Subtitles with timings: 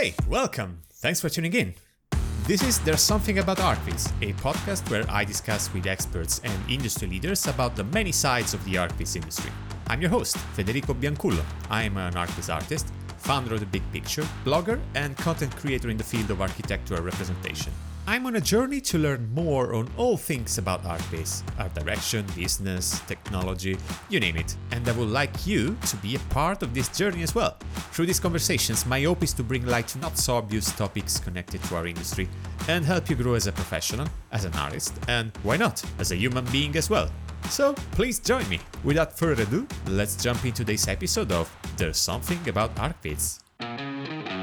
[0.00, 0.80] Hey, welcome.
[0.94, 1.74] Thanks for tuning in.
[2.44, 7.06] This is There's Something About ArchViz, a podcast where I discuss with experts and industry
[7.06, 9.52] leaders about the many sides of the ArchViz industry.
[9.88, 11.44] I'm your host, Federico Biancullo.
[11.68, 12.86] I'm an ArchViz artist,
[13.18, 17.70] founder of The Big Picture, blogger, and content creator in the field of architectural representation.
[18.10, 22.98] I'm on a journey to learn more on all things about ArchViz, art direction, business,
[23.06, 23.78] technology,
[24.08, 24.56] you name it.
[24.72, 27.56] And I would like you to be a part of this journey as well.
[27.92, 31.62] Through these conversations, my hope is to bring light to not so obvious topics connected
[31.62, 32.28] to our industry
[32.66, 36.16] and help you grow as a professional, as an artist, and why not, as a
[36.16, 37.08] human being as well.
[37.48, 38.58] So please join me.
[38.82, 44.39] Without further ado, let's jump into today's episode of There's Something About ArchViz.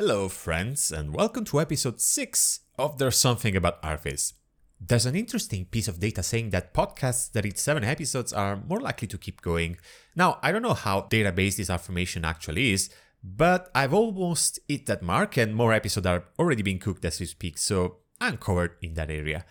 [0.00, 4.34] Hello, friends, and welcome to episode 6 of There's Something About ArchViz.
[4.80, 8.78] There's an interesting piece of data saying that podcasts that reach 7 episodes are more
[8.78, 9.76] likely to keep going.
[10.14, 12.90] Now, I don't know how database this affirmation actually is,
[13.24, 17.26] but I've almost hit that mark and more episodes are already being cooked as we
[17.26, 19.44] speak, so I'm covered in that area.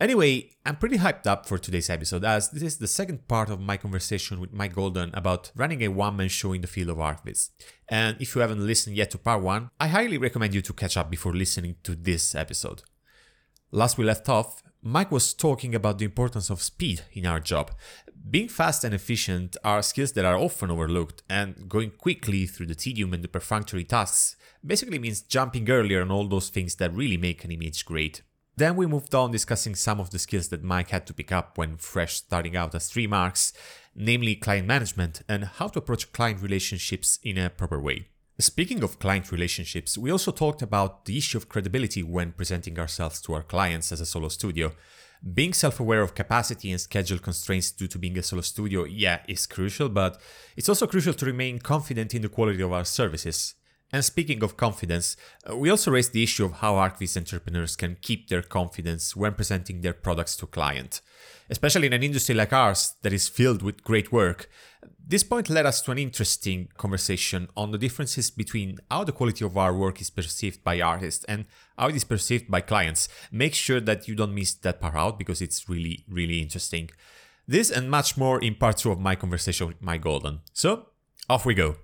[0.00, 3.60] Anyway, I'm pretty hyped up for today's episode as this is the second part of
[3.60, 6.98] my conversation with Mike Golden about running a one man show in the field of
[6.98, 7.50] ArchViz.
[7.88, 10.96] And if you haven't listened yet to part one, I highly recommend you to catch
[10.96, 12.82] up before listening to this episode.
[13.72, 17.72] Last we left off, Mike was talking about the importance of speed in our job.
[18.30, 22.76] Being fast and efficient are skills that are often overlooked, and going quickly through the
[22.76, 27.16] tedium and the perfunctory tasks basically means jumping earlier on all those things that really
[27.16, 28.22] make an image great.
[28.58, 31.56] Then we moved on discussing some of the skills that Mike had to pick up
[31.56, 33.52] when fresh starting out as three marks,
[33.94, 38.08] namely client management and how to approach client relationships in a proper way.
[38.40, 43.20] Speaking of client relationships, we also talked about the issue of credibility when presenting ourselves
[43.20, 44.72] to our clients as a solo studio.
[45.22, 49.20] Being self aware of capacity and schedule constraints due to being a solo studio, yeah,
[49.28, 50.20] is crucial, but
[50.56, 53.54] it's also crucial to remain confident in the quality of our services.
[53.90, 55.16] And speaking of confidence,
[55.48, 59.32] uh, we also raised the issue of how ArchViz entrepreneurs can keep their confidence when
[59.32, 61.00] presenting their products to client.
[61.48, 64.50] Especially in an industry like ours that is filled with great work,
[65.06, 69.42] this point led us to an interesting conversation on the differences between how the quality
[69.42, 71.46] of our work is perceived by artists and
[71.78, 73.08] how it is perceived by clients.
[73.32, 76.90] Make sure that you don't miss that part out because it's really, really interesting.
[77.46, 80.40] This and much more in part two of my conversation with Mike Golden.
[80.52, 80.88] So,
[81.30, 81.76] off we go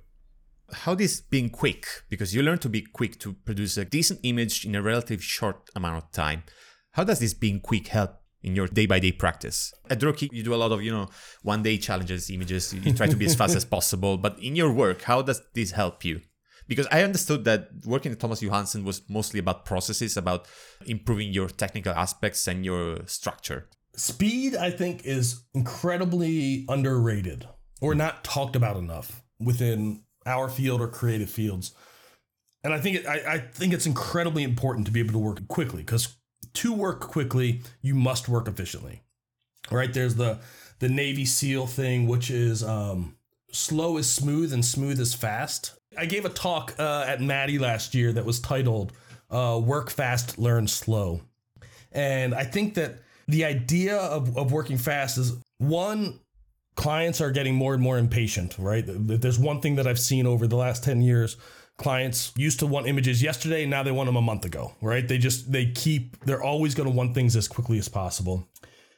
[0.72, 4.64] how this being quick, because you learn to be quick to produce a decent image
[4.64, 6.44] in a relatively short amount of time.
[6.92, 9.72] How does this being quick help in your day by day practice?
[9.90, 11.08] At Rocky, you do a lot of, you know,
[11.42, 14.16] one day challenges, images, you try to be as fast as possible.
[14.16, 16.20] But in your work, how does this help you?
[16.66, 20.46] Because I understood that working at Thomas Johansen was mostly about processes, about
[20.86, 23.68] improving your technical aspects and your structure.
[23.96, 27.46] Speed, I think, is incredibly underrated
[27.82, 31.74] or not talked about enough within our field or creative fields.
[32.62, 35.46] And I think it, I, I think it's incredibly important to be able to work
[35.48, 36.16] quickly because
[36.54, 39.02] to work quickly, you must work efficiently.
[39.70, 39.92] Right?
[39.92, 40.38] There's the
[40.78, 43.16] the Navy SEAL thing, which is um,
[43.52, 45.74] slow is smooth and smooth is fast.
[45.96, 48.92] I gave a talk uh, at Maddie last year that was titled
[49.30, 51.22] uh, "Work Fast, Learn Slow,"
[51.92, 52.96] and I think that
[53.28, 56.20] the idea of, of working fast is one
[56.76, 58.84] clients are getting more and more impatient, right?
[58.86, 61.36] There's one thing that I've seen over the last 10 years.
[61.76, 65.06] Clients used to want images yesterday, now they want them a month ago, right?
[65.06, 68.48] They just, they keep, they're always going to want things as quickly as possible.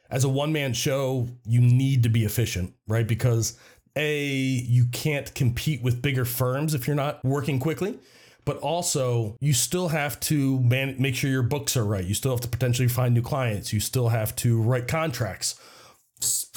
[0.09, 3.07] As a one man show, you need to be efficient, right?
[3.07, 3.57] Because
[3.95, 7.99] A, you can't compete with bigger firms if you're not working quickly
[8.45, 12.05] but also you still have to man- make sure your books are right.
[12.05, 13.73] You still have to potentially find new clients.
[13.73, 15.59] You still have to write contracts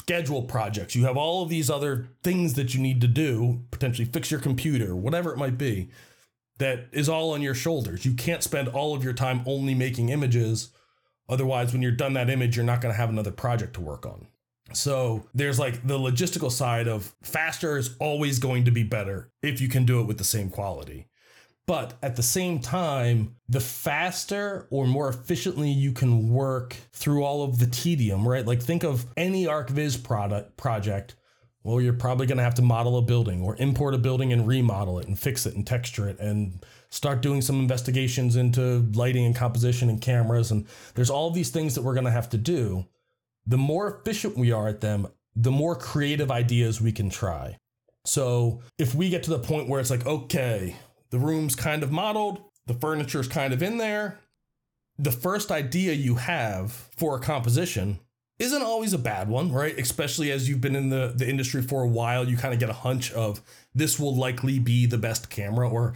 [0.01, 0.95] schedule projects.
[0.95, 4.39] You have all of these other things that you need to do, potentially fix your
[4.39, 5.89] computer, whatever it might be,
[6.57, 8.03] that is all on your shoulders.
[8.03, 10.69] You can't spend all of your time only making images.
[11.29, 14.07] Otherwise, when you're done that image, you're not going to have another project to work
[14.07, 14.25] on.
[14.73, 19.61] So there's like the logistical side of faster is always going to be better if
[19.61, 21.07] you can do it with the same quality.
[21.71, 27.43] But at the same time, the faster or more efficiently you can work through all
[27.45, 28.45] of the tedium, right?
[28.45, 31.15] Like think of any ArchViz product project.
[31.63, 34.45] Well, you're probably going to have to model a building or import a building and
[34.45, 39.25] remodel it and fix it and texture it and start doing some investigations into lighting
[39.25, 40.51] and composition and cameras.
[40.51, 42.85] And there's all these things that we're going to have to do.
[43.47, 45.07] The more efficient we are at them,
[45.37, 47.55] the more creative ideas we can try.
[48.03, 50.75] So if we get to the point where it's like, okay,
[51.11, 52.43] the room's kind of modeled.
[52.67, 54.19] the furniture's kind of in there.
[54.97, 57.99] The first idea you have for a composition
[58.39, 59.77] isn't always a bad one, right?
[59.77, 62.69] Especially as you've been in the, the industry for a while, you kind of get
[62.69, 63.41] a hunch of
[63.75, 65.93] this will likely be the best camera or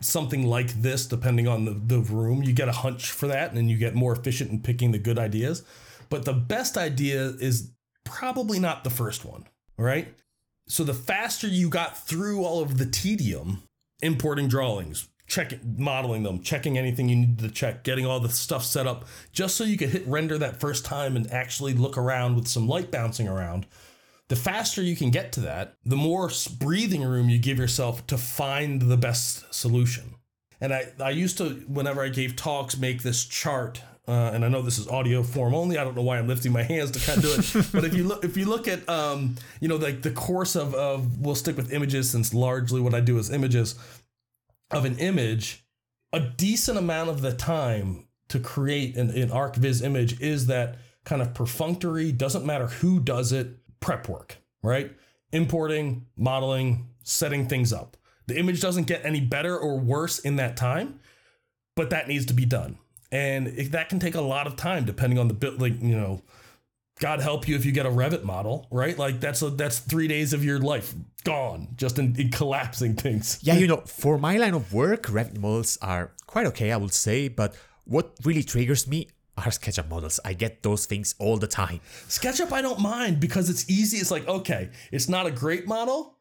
[0.00, 2.42] something like this, depending on the, the room.
[2.42, 4.98] You get a hunch for that and then you get more efficient in picking the
[4.98, 5.62] good ideas.
[6.08, 7.72] But the best idea is
[8.04, 9.46] probably not the first one,
[9.78, 10.14] right?
[10.68, 13.62] So the faster you got through all of the tedium,
[14.02, 18.64] importing drawings, checking, modeling them, checking anything you need to check, getting all the stuff
[18.64, 22.36] set up, just so you could hit render that first time and actually look around
[22.36, 23.66] with some light bouncing around.
[24.28, 28.18] The faster you can get to that, the more breathing room you give yourself to
[28.18, 30.16] find the best solution.
[30.60, 34.48] And I, I used to, whenever I gave talks, make this chart uh, and I
[34.48, 35.78] know this is audio form only.
[35.78, 37.66] I don't know why I'm lifting my hands to kind of do it.
[37.72, 40.74] but if you look, if you look at, um, you know, like the course of,
[40.74, 43.74] of, we'll stick with images since largely what I do is images
[44.70, 45.64] of an image.
[46.12, 51.20] A decent amount of the time to create an, an ArchViz image is that kind
[51.20, 54.92] of perfunctory, doesn't matter who does it, prep work, right?
[55.32, 57.96] Importing, modeling, setting things up.
[58.28, 61.00] The image doesn't get any better or worse in that time,
[61.74, 62.78] but that needs to be done
[63.12, 65.96] and it, that can take a lot of time depending on the bit like you
[65.96, 66.22] know
[67.00, 70.08] god help you if you get a revit model right like that's a, that's three
[70.08, 70.94] days of your life
[71.24, 75.38] gone just in, in collapsing things yeah you know for my line of work revit
[75.38, 77.54] models are quite okay i would say but
[77.84, 79.08] what really triggers me
[79.38, 80.18] are SketchUp models.
[80.24, 81.80] I get those things all the time.
[82.08, 83.98] SketchUp, I don't mind because it's easy.
[83.98, 86.15] It's like, okay, it's not a great model,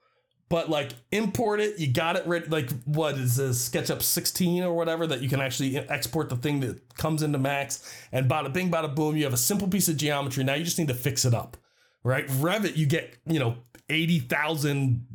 [0.50, 1.80] but like import it.
[1.80, 5.42] You got it ready like what is this sketchup 16 or whatever that you can
[5.42, 9.34] actually export the thing that comes into max and bada bing bada boom you have
[9.34, 10.44] a simple piece of geometry.
[10.44, 11.58] Now you just need to fix it up
[12.06, 12.28] right?
[12.28, 13.58] Revit you get you know
[13.90, 15.06] 80,000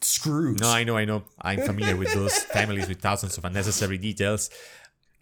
[0.00, 0.60] screws.
[0.60, 1.24] No i know i know.
[1.42, 4.48] I'm familiar with those families with thousands of unnecessary details.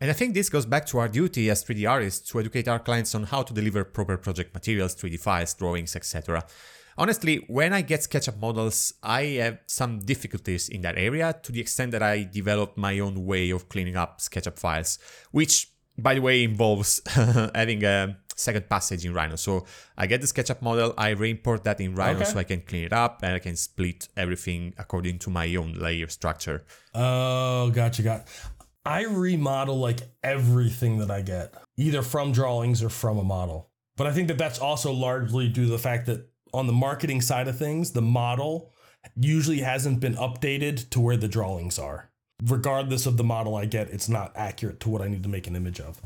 [0.00, 2.78] And I think this goes back to our duty as 3D artists to educate our
[2.78, 6.44] clients on how to deliver proper project materials, 3D files, drawings, etc.
[6.96, 11.61] Honestly, when I get SketchUp models, I have some difficulties in that area to the
[11.61, 14.99] extent that I developed my own way of cleaning up SketchUp files,
[15.32, 19.37] which, by the way, involves having a second passage in Rhino.
[19.37, 19.64] So
[19.96, 22.31] I get the SketchUp model, I re-import that in Rhino okay.
[22.31, 25.75] so I can clean it up and I can split everything according to my own
[25.75, 26.64] layer structure.
[26.94, 28.29] Oh, gotcha, got.
[28.87, 33.70] I remodel like everything that I get, either from drawings or from a model.
[33.96, 37.21] But I think that that's also largely due to the fact that on the marketing
[37.21, 38.71] side of things, the model
[39.17, 42.11] usually hasn't been updated to where the drawings are.
[42.43, 45.47] Regardless of the model I get, it's not accurate to what I need to make
[45.47, 46.01] an image of.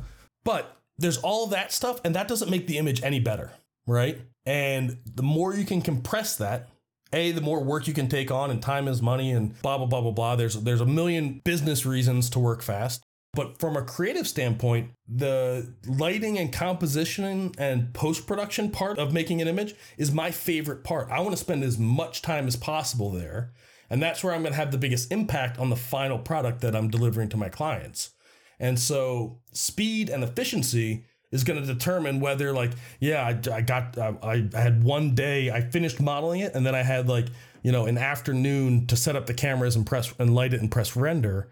[0.45, 3.53] But there's all that stuff, and that doesn't make the image any better,
[3.87, 4.21] right?
[4.45, 6.69] And the more you can compress that,
[7.13, 9.87] a the more work you can take on and time is money and blah blah
[9.87, 13.03] blah blah blah there's there's a million business reasons to work fast
[13.39, 19.41] but from a creative standpoint, the lighting and composition and post production part of making
[19.41, 21.09] an image is my favorite part.
[21.09, 23.53] I want to spend as much time as possible there.
[23.91, 26.75] And that's where I'm going to have the biggest impact on the final product that
[26.75, 28.11] I'm delivering to my clients.
[28.59, 33.97] And so speed and efficiency is going to determine whether like, yeah, I, I got,
[33.97, 37.29] I, I had one day, I finished modeling it and then I had like,
[37.63, 40.73] you know, an afternoon to set up the cameras and press and light it and
[40.73, 41.49] press render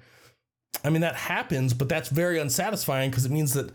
[0.84, 3.72] I mean, that happens, but that's very unsatisfying because it means that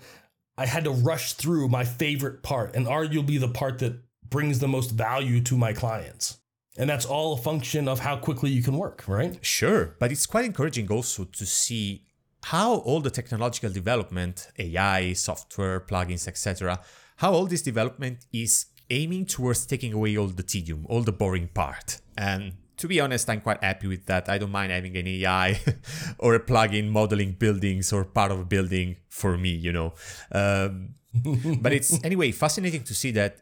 [0.57, 4.67] I had to rush through my favorite part and arguably the part that brings the
[4.67, 6.37] most value to my clients.
[6.77, 9.37] And that's all a function of how quickly you can work, right?
[9.45, 9.95] Sure.
[9.99, 12.05] But it's quite encouraging also to see
[12.45, 16.79] how all the technological development, AI, software, plugins, etc.,
[17.17, 21.49] how all this development is aiming towards taking away all the tedium, all the boring
[21.49, 21.99] part.
[22.17, 24.29] And to be honest, I'm quite happy with that.
[24.29, 25.59] I don't mind having an AI
[26.17, 29.93] or a plugin modeling buildings or part of a building for me, you know.
[30.31, 30.95] Um,
[31.61, 33.41] but it's anyway fascinating to see that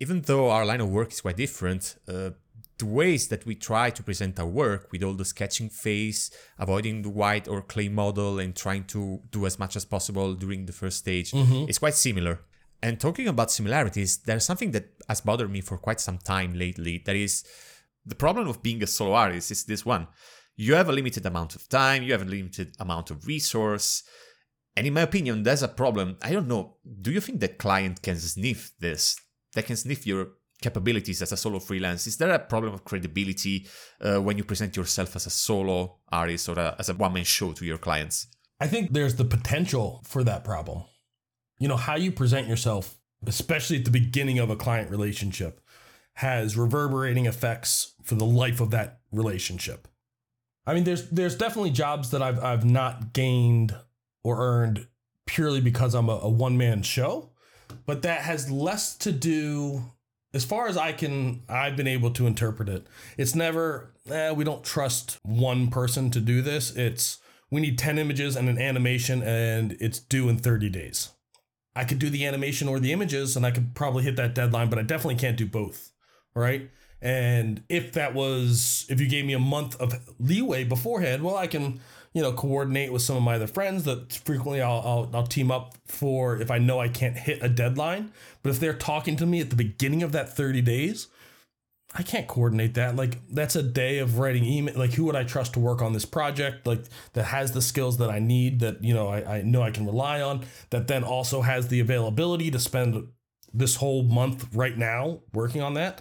[0.00, 2.30] even though our line of work is quite different, uh,
[2.78, 7.02] the ways that we try to present our work with all the sketching phase, avoiding
[7.02, 10.72] the white or clay model, and trying to do as much as possible during the
[10.72, 11.68] first stage mm-hmm.
[11.68, 12.40] is quite similar.
[12.82, 17.00] And talking about similarities, there's something that has bothered me for quite some time lately.
[17.06, 17.44] That is
[18.04, 20.08] the problem of being a solo artist is this one.
[20.56, 24.02] You have a limited amount of time, you have a limited amount of resource.
[24.76, 26.16] And in my opinion, there's a problem.
[26.22, 26.76] I don't know.
[27.00, 29.16] Do you think the client can sniff this?
[29.54, 30.28] They can sniff your
[30.62, 32.06] capabilities as a solo freelance.
[32.06, 33.66] Is there a problem of credibility
[34.00, 37.24] uh, when you present yourself as a solo artist or a, as a one man
[37.24, 38.28] show to your clients?
[38.60, 40.84] I think there's the potential for that problem.
[41.58, 45.60] You know, how you present yourself, especially at the beginning of a client relationship,
[46.14, 49.88] has reverberating effects for the life of that relationship.
[50.66, 53.74] I mean, there's there's definitely jobs that I've I've not gained
[54.22, 54.86] or earned
[55.26, 57.30] purely because I'm a, a one man show,
[57.86, 59.82] but that has less to do,
[60.34, 62.86] as far as I can, I've been able to interpret it.
[63.16, 66.74] It's never eh, we don't trust one person to do this.
[66.76, 67.18] It's
[67.50, 71.10] we need ten images and an animation, and it's due in thirty days.
[71.74, 74.68] I could do the animation or the images, and I could probably hit that deadline,
[74.68, 75.91] but I definitely can't do both.
[76.34, 76.70] Right.
[77.02, 81.48] And if that was, if you gave me a month of leeway beforehand, well, I
[81.48, 81.80] can,
[82.12, 85.50] you know, coordinate with some of my other friends that frequently I'll, I'll, I'll team
[85.50, 88.12] up for if I know I can't hit a deadline.
[88.42, 91.08] But if they're talking to me at the beginning of that 30 days,
[91.94, 92.94] I can't coordinate that.
[92.94, 94.78] Like that's a day of writing email.
[94.78, 96.66] Like who would I trust to work on this project?
[96.68, 96.84] Like
[97.14, 99.86] that has the skills that I need that, you know, I, I know I can
[99.86, 103.08] rely on that then also has the availability to spend
[103.52, 106.00] this whole month right now working on that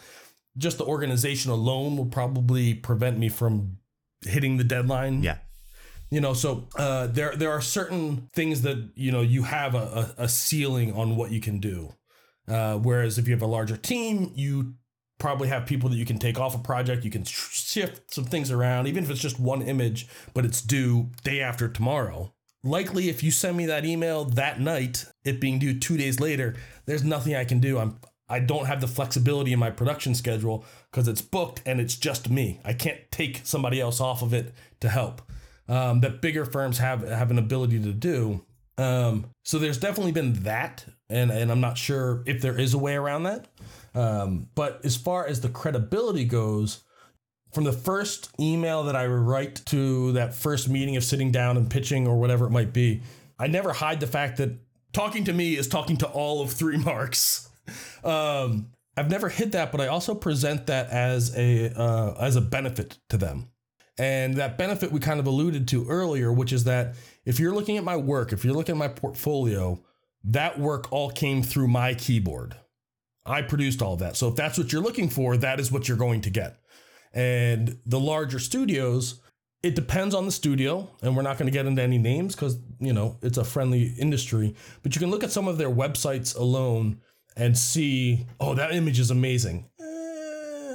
[0.58, 3.78] just the organization alone will probably prevent me from
[4.24, 5.24] hitting the deadline.
[5.24, 5.38] Yeah.
[6.10, 10.14] You know, so uh, there there are certain things that you know you have a,
[10.18, 11.94] a, a ceiling on what you can do.
[12.48, 14.74] Uh, whereas if you have a larger team, you
[15.20, 17.06] probably have people that you can take off a project.
[17.06, 21.12] You can shift some things around, even if it's just one image, but it's due
[21.24, 22.34] day after tomorrow.
[22.64, 26.56] Likely, if you send me that email that night, it being due two days later,
[26.86, 27.80] there's nothing I can do.
[27.80, 28.00] I'm
[28.32, 32.30] I don't have the flexibility in my production schedule because it's booked and it's just
[32.30, 32.62] me.
[32.64, 35.22] I can't take somebody else off of it to help.
[35.68, 38.44] Um, that bigger firms have have an ability to do.
[38.78, 42.78] Um, so there's definitely been that, and and I'm not sure if there is a
[42.78, 43.48] way around that.
[43.94, 46.84] Um, but as far as the credibility goes,
[47.52, 51.70] from the first email that I write to that first meeting of sitting down and
[51.70, 53.02] pitching or whatever it might be,
[53.38, 54.52] I never hide the fact that
[54.94, 57.50] talking to me is talking to all of three marks
[58.04, 58.68] um,
[58.98, 62.98] I've never hit that, but I also present that as a uh, as a benefit
[63.10, 63.50] to them.
[63.98, 67.78] And that benefit we kind of alluded to earlier, which is that if you're looking
[67.78, 69.80] at my work, if you're looking at my portfolio,
[70.24, 72.56] that work all came through my keyboard.
[73.26, 74.16] I produced all of that.
[74.18, 76.58] So if that's what you're looking for, that is what you're going to get.
[77.14, 79.20] And the larger studios,
[79.62, 82.58] it depends on the studio, and we're not going to get into any names because,
[82.80, 84.56] you know, it's a friendly industry.
[84.82, 87.02] But you can look at some of their websites alone
[87.36, 89.70] and see, oh, that image is amazing.
[89.80, 89.84] Eh,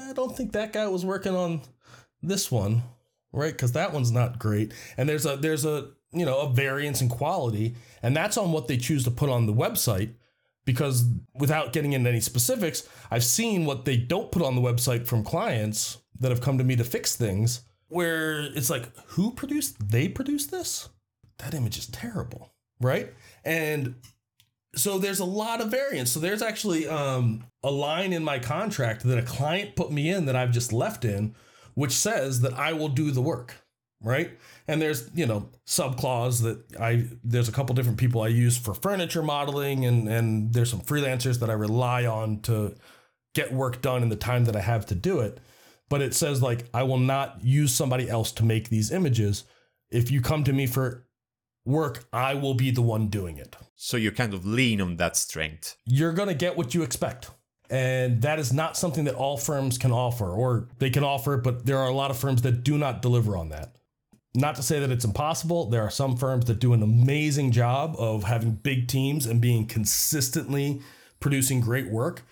[0.09, 1.61] I don't think that guy was working on
[2.23, 2.83] this one,
[3.33, 3.53] right?
[3.53, 4.73] Because that one's not great.
[4.97, 8.69] And there's a there's a you know a variance in quality, and that's on what
[8.69, 10.15] they choose to put on the website.
[10.65, 15.07] Because without getting into any specifics, I've seen what they don't put on the website
[15.07, 19.77] from clients that have come to me to fix things where it's like, who produced?
[19.91, 20.89] They produced this?
[21.39, 23.13] That image is terrible, right?
[23.45, 23.95] And
[24.77, 26.11] so there's a lot of variance.
[26.11, 30.27] So there's actually um, a line in my contract that a client put me in
[30.27, 31.35] that I've just left in,
[31.75, 33.55] which says that I will do the work,
[34.03, 34.39] right?
[34.69, 38.59] And there's you know sub clause that I there's a couple different people I use
[38.59, 42.75] for furniture modeling, and and there's some freelancers that I rely on to
[43.35, 45.41] get work done in the time that I have to do it.
[45.89, 49.45] But it says like I will not use somebody else to make these images.
[49.91, 51.06] If you come to me for
[51.67, 53.57] work, I will be the one doing it.
[53.75, 55.77] So you kind of lean on that strength.
[55.85, 57.31] You're going to get what you expect.
[57.69, 61.43] And that is not something that all firms can offer, or they can offer it,
[61.43, 63.75] but there are a lot of firms that do not deliver on that.
[64.35, 65.71] Not to say that it's impossible.
[65.71, 69.67] There are some firms that do an amazing job of having big teams and being
[69.67, 70.81] consistently
[71.19, 72.23] producing great work.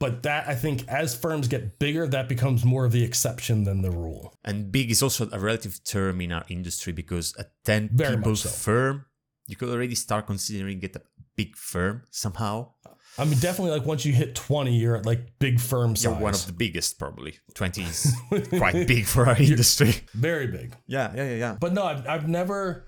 [0.00, 3.82] But that I think as firms get bigger, that becomes more of the exception than
[3.82, 4.34] the rule.
[4.44, 8.34] And big is also a relative term in our industry because a 10 Very people
[8.34, 8.48] so.
[8.48, 9.04] firm,
[9.46, 11.02] you could already start considering it a
[11.36, 12.72] big firm somehow.
[13.18, 16.04] I mean, definitely like once you hit 20, you're at like big firm size.
[16.04, 17.38] You're one of the biggest, probably.
[17.54, 18.14] 20 is
[18.56, 19.94] quite big for our industry.
[20.14, 20.74] Very big.
[20.86, 21.56] Yeah, yeah, yeah, yeah.
[21.60, 22.86] But no, I've, I've never,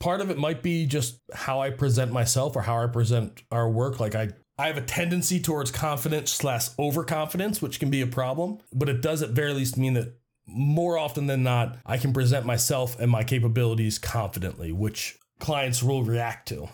[0.00, 3.70] part of it might be just how I present myself or how I present our
[3.70, 4.00] work.
[4.00, 8.58] Like I I have a tendency towards confidence slash overconfidence, which can be a problem,
[8.74, 12.44] but it does at very least mean that more often than not, I can present
[12.44, 16.68] myself and my capabilities confidently, which clients will react to.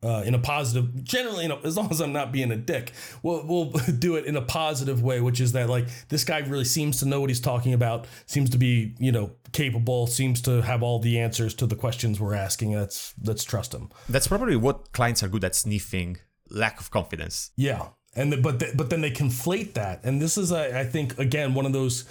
[0.00, 2.92] Uh, in a positive, generally, you know, as long as I'm not being a dick,
[3.24, 6.64] we'll, we'll do it in a positive way, which is that like this guy really
[6.64, 10.62] seems to know what he's talking about, seems to be, you know, capable, seems to
[10.62, 12.76] have all the answers to the questions we're asking.
[12.76, 13.90] Let's let's trust him.
[14.08, 16.18] That's probably what clients are good at sniffing
[16.50, 17.50] lack of confidence.
[17.56, 20.84] Yeah, and the, but the, but then they conflate that, and this is I, I
[20.84, 22.04] think again one of those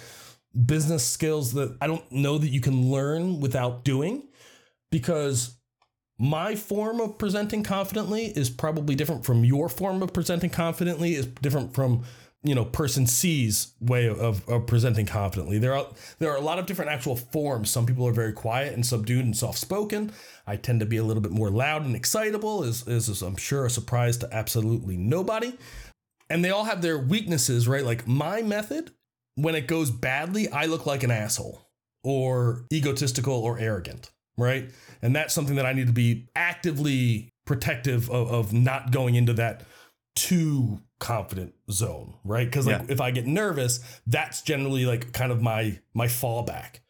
[0.66, 4.28] business skills that I don't know that you can learn without doing,
[4.90, 5.57] because
[6.18, 11.26] my form of presenting confidently is probably different from your form of presenting confidently is
[11.26, 12.04] different from
[12.42, 15.58] you know person C's way of, of presenting confidently.
[15.58, 15.86] There are
[16.18, 17.70] there are a lot of different actual forms.
[17.70, 20.12] Some people are very quiet and subdued and soft spoken.
[20.46, 22.62] I tend to be a little bit more loud and excitable.
[22.64, 25.54] Is is I'm sure a surprise to absolutely nobody.
[26.30, 27.84] And they all have their weaknesses, right?
[27.84, 28.90] Like my method,
[29.36, 31.62] when it goes badly, I look like an asshole
[32.04, 34.70] or egotistical or arrogant, right?
[35.02, 39.32] And that's something that I need to be actively protective of, of not going into
[39.34, 39.62] that
[40.14, 42.46] too confident zone, right?
[42.46, 42.86] Because like Yeah.
[42.88, 46.80] if I get nervous, that's generally like kind of my my fallback.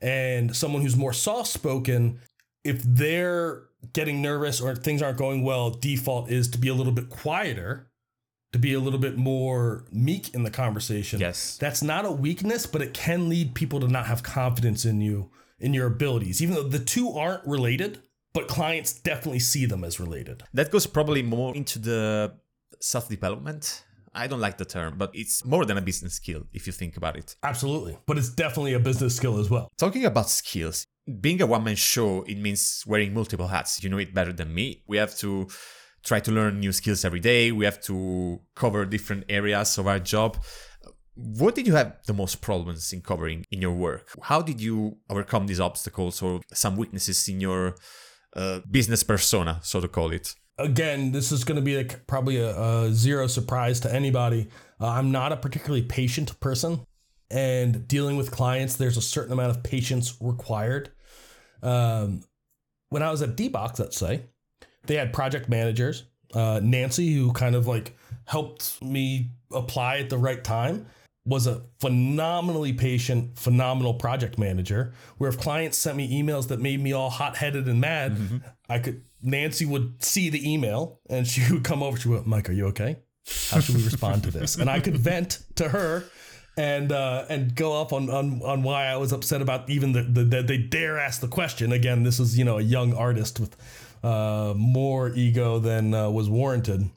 [0.00, 2.20] And someone who's more soft spoken,
[2.64, 6.92] if they're getting nervous or things aren't going well, default is to be a little
[6.92, 7.90] bit quieter,
[8.52, 11.20] to be a little bit more meek in the conversation.
[11.20, 11.58] Yes.
[11.58, 15.30] That's not a weakness, but it can lead people to not have confidence in you,
[15.60, 18.00] in your abilities, even though the two aren't related,
[18.32, 20.42] but clients definitely see them as related.
[20.54, 22.34] That goes probably more into the
[22.80, 23.84] self development.
[24.14, 26.96] I don't like the term, but it's more than a business skill if you think
[26.96, 27.36] about it.
[27.42, 27.98] Absolutely.
[28.06, 29.68] But it's definitely a business skill as well.
[29.76, 30.84] Talking about skills,
[31.20, 33.82] being a one man show, it means wearing multiple hats.
[33.82, 34.82] You know it better than me.
[34.86, 35.48] We have to
[36.04, 39.98] try to learn new skills every day, we have to cover different areas of our
[39.98, 40.38] job.
[41.20, 44.16] What did you have the most problems in covering in your work?
[44.22, 47.74] How did you overcome these obstacles or some weaknesses in your
[48.36, 50.36] uh, business persona, so to call it?
[50.58, 54.48] Again, this is going to be like probably a, a zero surprise to anybody.
[54.80, 56.84] Uh, I'm not a particularly patient person,
[57.32, 60.92] and dealing with clients, there's a certain amount of patience required.
[61.64, 62.22] Um,
[62.90, 64.22] when I was at D-Box, let's say,
[64.86, 66.04] they had project managers.
[66.32, 70.86] Uh, Nancy, who kind of like helped me apply at the right time,
[71.28, 74.94] was a phenomenally patient, phenomenal project manager.
[75.18, 78.18] Where if clients sent me emails that made me all hot headed and mad,
[78.68, 81.98] I could Nancy would see the email and she would come over.
[81.98, 82.96] She would, Mike, are you okay?
[83.50, 84.56] How should we respond to this?
[84.56, 86.04] And I could vent to her
[86.56, 90.02] and uh, and go off on, on on why I was upset about even the,
[90.02, 91.72] the, the they dare ask the question.
[91.72, 93.54] Again, this is you know a young artist with
[94.02, 96.88] uh, more ego than uh, was warranted,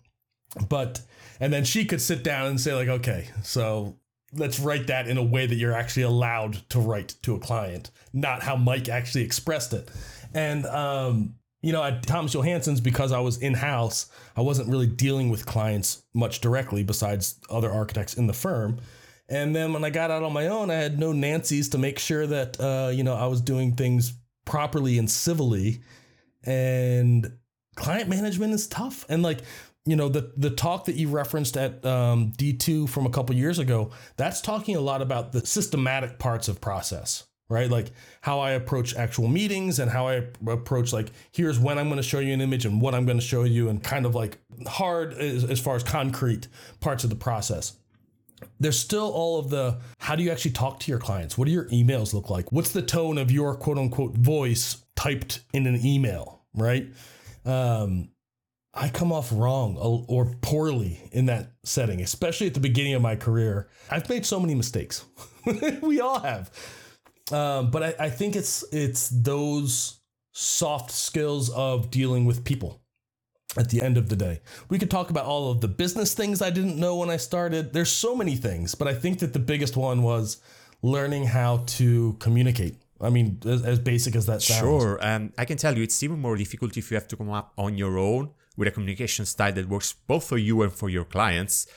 [0.70, 1.02] but
[1.42, 3.98] and then she could sit down and say like, okay, so
[4.34, 7.92] let's write that in a way that you're actually allowed to write to a client,
[8.14, 9.90] not how Mike actually expressed it.
[10.34, 14.88] And um, you know, at Thomas Johansson's, because I was in house, I wasn't really
[14.88, 18.80] dealing with clients much directly, besides other architects in the firm.
[19.30, 22.00] And then when I got out on my own, I had no Nancy's to make
[22.00, 24.14] sure that uh, you know I was doing things
[24.46, 25.82] properly and civilly.
[26.44, 27.32] And
[27.76, 29.06] client management is tough.
[29.08, 29.42] And like
[29.86, 33.60] you know the the talk that you referenced at um, D2 from a couple years
[33.60, 37.70] ago, that's talking a lot about the systematic parts of process, right?
[37.70, 37.92] Like
[38.22, 42.04] how I approach actual meetings and how I approach like here's when I'm going to
[42.04, 44.38] show you an image and what I'm going to show you and kind of like
[44.68, 46.48] hard as, as far as concrete
[46.80, 47.74] parts of the process.
[48.60, 51.38] There's still all of the how do you actually talk to your clients?
[51.38, 52.52] What do your emails look like?
[52.52, 56.88] What's the tone of your quote unquote voice typed in an email, right?
[57.46, 58.10] Um,
[58.74, 63.18] I come off wrong or poorly in that setting, especially at the beginning of my
[63.18, 63.68] career.
[63.90, 65.04] I've made so many mistakes.
[65.82, 66.52] we all have.
[67.32, 70.00] Um, but I, I think it's it's those
[70.32, 72.82] soft skills of dealing with people
[73.58, 74.40] at the end of the day.
[74.70, 77.74] We could talk about all of the business things I didn't know when I started.
[77.74, 80.42] There's so many things, but I think that the biggest one was
[80.82, 82.78] learning how to communicate.
[83.02, 84.62] I mean, as, as basic as that sounds.
[84.62, 87.32] Sure, and I can tell you it's even more difficult if you have to come
[87.32, 90.90] up on your own with a communication style that works both for you and for
[90.90, 91.68] your clients,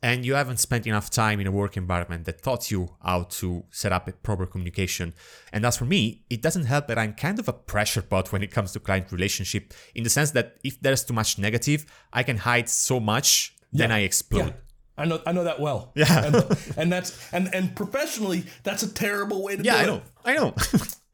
[0.00, 3.64] and you haven't spent enough time in a work environment that taught you how to
[3.70, 5.12] set up a proper communication.
[5.52, 8.42] And as for me, it doesn't help that I'm kind of a pressure pot when
[8.44, 12.22] it comes to client relationship, in the sense that if there's too much negative, I
[12.22, 14.46] can hide so much, then I explode.
[14.48, 14.52] Yeah.
[14.96, 15.92] I know I know that well.
[15.94, 16.24] Yeah.
[16.26, 16.36] And,
[16.76, 19.86] and that's and and professionally, that's a terrible way to Yeah, do I it.
[19.86, 20.02] know.
[20.24, 20.54] I know.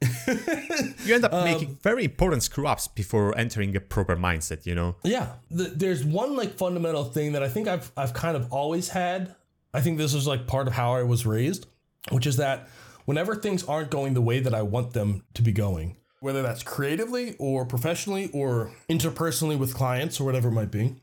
[1.05, 4.75] you end up um, making very important screw ups before entering a proper mindset, you
[4.75, 4.97] know?
[5.03, 8.89] Yeah, th there's one like fundamental thing that I think I've I've kind of always
[8.89, 9.35] had.
[9.73, 11.67] I think this is like part of how I was raised,
[12.11, 12.69] which is that
[13.05, 16.63] whenever things aren't going the way that I want them to be going, whether that's
[16.63, 20.97] creatively or professionally or interpersonally with clients or whatever it might be,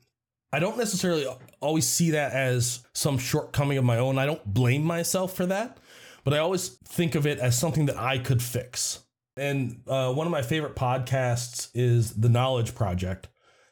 [0.54, 1.26] I don't necessarily
[1.62, 4.18] always see that as some shortcoming of my own.
[4.18, 5.78] I don't blame myself for that,
[6.24, 9.04] but I always think of it as something that I could fix.
[9.38, 13.28] And uh, one of my favorite podcasts is The Knowledge Project.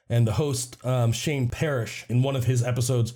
[0.09, 3.13] And the host, um, Shane Parrish, in one of his episodes,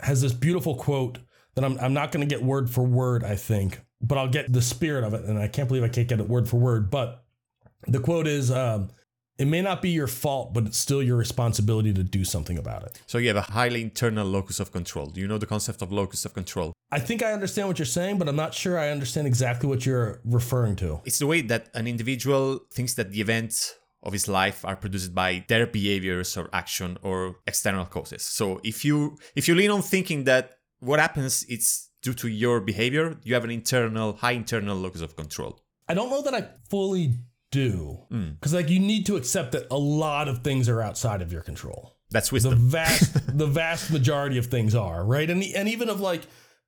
[0.00, 1.18] has this beautiful quote
[1.54, 4.52] that I'm, I'm not going to get word for word, I think, but I'll get
[4.52, 5.24] the spirit of it.
[5.24, 6.90] And I can't believe I can't get it word for word.
[6.90, 7.24] But
[7.86, 8.88] the quote is um,
[9.38, 12.84] it may not be your fault, but it's still your responsibility to do something about
[12.84, 13.00] it.
[13.06, 15.06] So you have a highly internal locus of control.
[15.06, 16.72] Do you know the concept of locus of control?
[16.94, 19.84] I think I understand what you're saying, but I'm not sure I understand exactly what
[19.84, 21.00] you're referring to.
[21.04, 25.12] It's the way that an individual thinks that the events of his life are produced
[25.12, 28.22] by their behaviors or action or external causes.
[28.22, 32.60] So if you if you lean on thinking that what happens it's due to your
[32.60, 35.58] behavior, you have an internal high internal locus of control.
[35.88, 37.14] I don't know that I fully
[37.50, 38.30] do hmm.
[38.38, 41.42] because like you need to accept that a lot of things are outside of your
[41.42, 41.96] control.
[42.12, 42.52] That's wisdom.
[42.52, 46.22] The vast the vast majority of things are right, and and even of like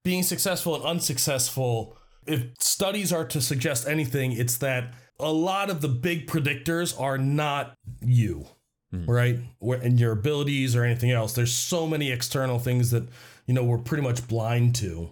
[0.04, 1.96] being successful and unsuccessful.
[2.26, 7.18] If studies are to suggest anything, it's that a lot of the big predictors are
[7.18, 8.46] not you,
[8.92, 9.38] right?
[9.60, 11.34] And your abilities or anything else.
[11.34, 13.08] There's so many external things that
[13.46, 15.10] you know we're pretty much blind to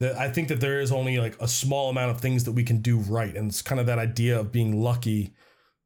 [0.00, 2.64] that I think that there is only like a small amount of things that we
[2.64, 3.34] can do right.
[3.36, 5.34] And it's kind of that idea of being lucky.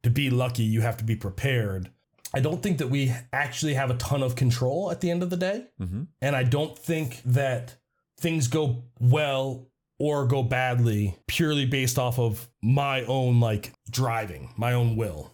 [0.02, 1.90] To be lucky, you have to be prepared.
[2.32, 5.30] I don't think that we actually have a ton of control at the end of
[5.30, 5.66] the day.
[5.80, 6.06] Mhm.
[6.22, 7.76] And I don't think that
[8.18, 14.72] things go well or go badly purely based off of my own like driving, my
[14.72, 15.32] own will.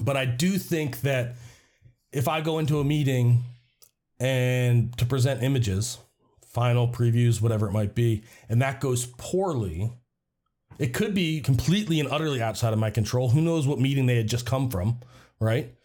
[0.00, 1.36] But I do think that
[2.12, 3.42] if I go into a meeting
[4.18, 5.98] and to present images,
[6.46, 9.92] final previews, whatever it might be, and that goes poorly,
[10.78, 13.30] it could be completely and utterly outside of my control.
[13.30, 15.00] Who knows what meeting they had just come from,
[15.40, 15.75] right?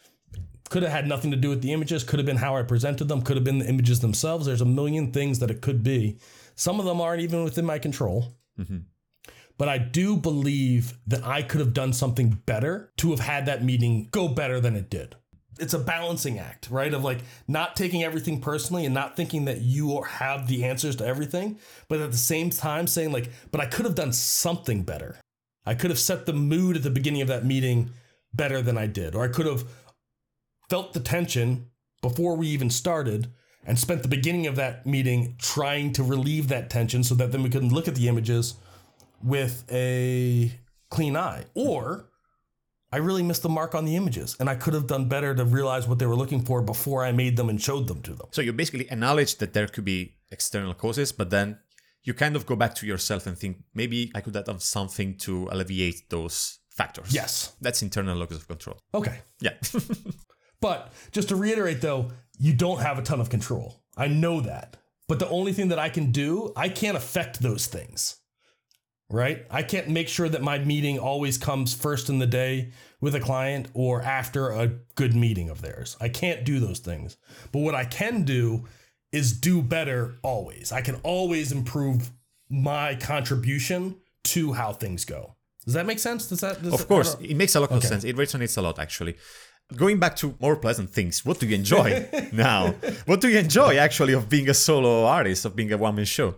[0.72, 3.10] Could have had nothing to do with the images, could have been how I presented
[3.10, 4.46] them, could have been the images themselves.
[4.46, 6.18] There's a million things that it could be.
[6.56, 8.38] Some of them aren't even within my control.
[8.58, 8.84] Mhm.
[9.58, 13.66] But I do believe that I could have done something better to have had that
[13.66, 15.18] meeting go better than it did.
[15.60, 16.94] It's a balancing act, right?
[16.94, 21.06] Of like not taking everything personally and not thinking that you have the answers to
[21.06, 25.18] everything, but at the same time saying, like, but I could have done something better.
[25.66, 27.90] I could have set the mood at the beginning of that meeting
[28.34, 29.66] better than I did, or I could have
[30.72, 31.70] felt the tension
[32.02, 33.28] before we even started
[33.66, 37.44] and spent the beginning of that meeting trying to relieve that tension so that then
[37.44, 38.56] we could look at the images
[39.22, 40.50] with a
[40.90, 41.44] clean eye.
[41.56, 42.06] Or
[42.90, 45.44] I really missed the mark on the images and I could have done better to
[45.44, 48.28] realize what they were looking for before I made them and showed them to them.
[48.32, 51.60] So you basically acknowledge that there could be external causes, but then
[52.04, 55.18] you kind of go back to yourself and think maybe I could have done something
[55.26, 57.14] to alleviate those factors.
[57.14, 57.58] Yes.
[57.60, 58.80] That's internal locus of control.
[58.94, 59.20] Okay.
[59.42, 59.56] Yeah.
[60.62, 63.82] But just to reiterate though, you don't have a ton of control.
[63.98, 64.78] I know that.
[65.08, 68.18] But the only thing that I can do, I can't affect those things.
[69.10, 69.46] Right?
[69.50, 72.72] I can't make sure that my meeting always comes first in the day
[73.02, 75.98] with a client or after a good meeting of theirs.
[76.00, 77.18] I can't do those things.
[77.52, 78.68] But what I can do
[79.12, 80.72] is do better always.
[80.72, 82.10] I can always improve
[82.50, 85.36] my contribution to how things go.
[85.66, 86.28] Does that make sense?
[86.28, 87.88] Does that does of course, I don't- it makes a lot of Okay.
[87.88, 88.04] sense.
[88.06, 89.18] It resonates a lot, actually.
[89.76, 92.72] Going back to more pleasant things, what do you enjoy now?
[93.06, 96.06] What do you enjoy actually of being a solo artist, of being a one man
[96.06, 96.36] show?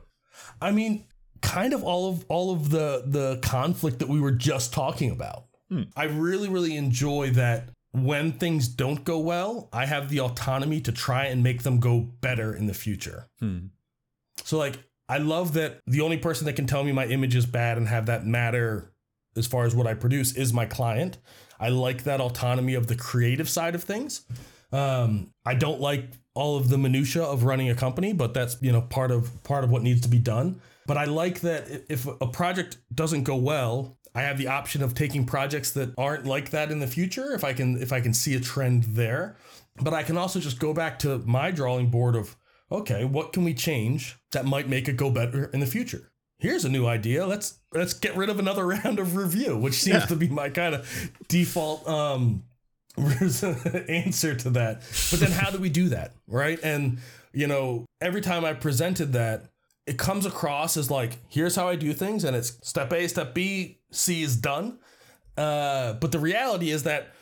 [0.62, 1.06] I mean,
[1.41, 5.46] kind of all of all of the the conflict that we were just talking about.
[5.96, 10.91] I really really enjoy that when things don't go well, I have the autonomy to
[10.91, 13.28] try and make them go better in the future.
[13.39, 13.67] Hmm.
[14.43, 17.46] So like I love that the only person that can tell me my image is
[17.46, 18.93] bad and have that matter
[19.36, 21.17] as far as what I produce is my client.
[21.63, 24.26] I like that autonomy of the creative side of things.
[24.73, 28.73] Um, I don't like all of the minutia of running a company, but that's you
[28.73, 30.60] know part of part of what needs to be done.
[30.86, 34.93] But I like that if a project doesn't go well, I have the option of
[34.93, 38.13] taking projects that aren't like that in the future if I can if I can
[38.13, 39.38] see a trend there.
[39.82, 42.36] But I can also just go back to my drawing board of
[42.69, 46.12] okay, what can we change that might make it go better in the future?
[46.43, 47.25] Here's a new idea.
[47.25, 50.06] Let's let's get rid of another round of review, which seems Yeah.
[50.08, 52.43] to be my kind of default um
[52.97, 54.82] answer to that.
[55.10, 56.12] But then how do we do that?
[56.27, 56.60] Right?
[56.62, 56.99] And
[57.32, 59.45] you know, every time I presented that,
[59.88, 63.34] it comes across as like, here's how I do things, and it's step A, step
[63.34, 64.79] B, C is done.
[65.38, 67.13] Uh, but the reality is that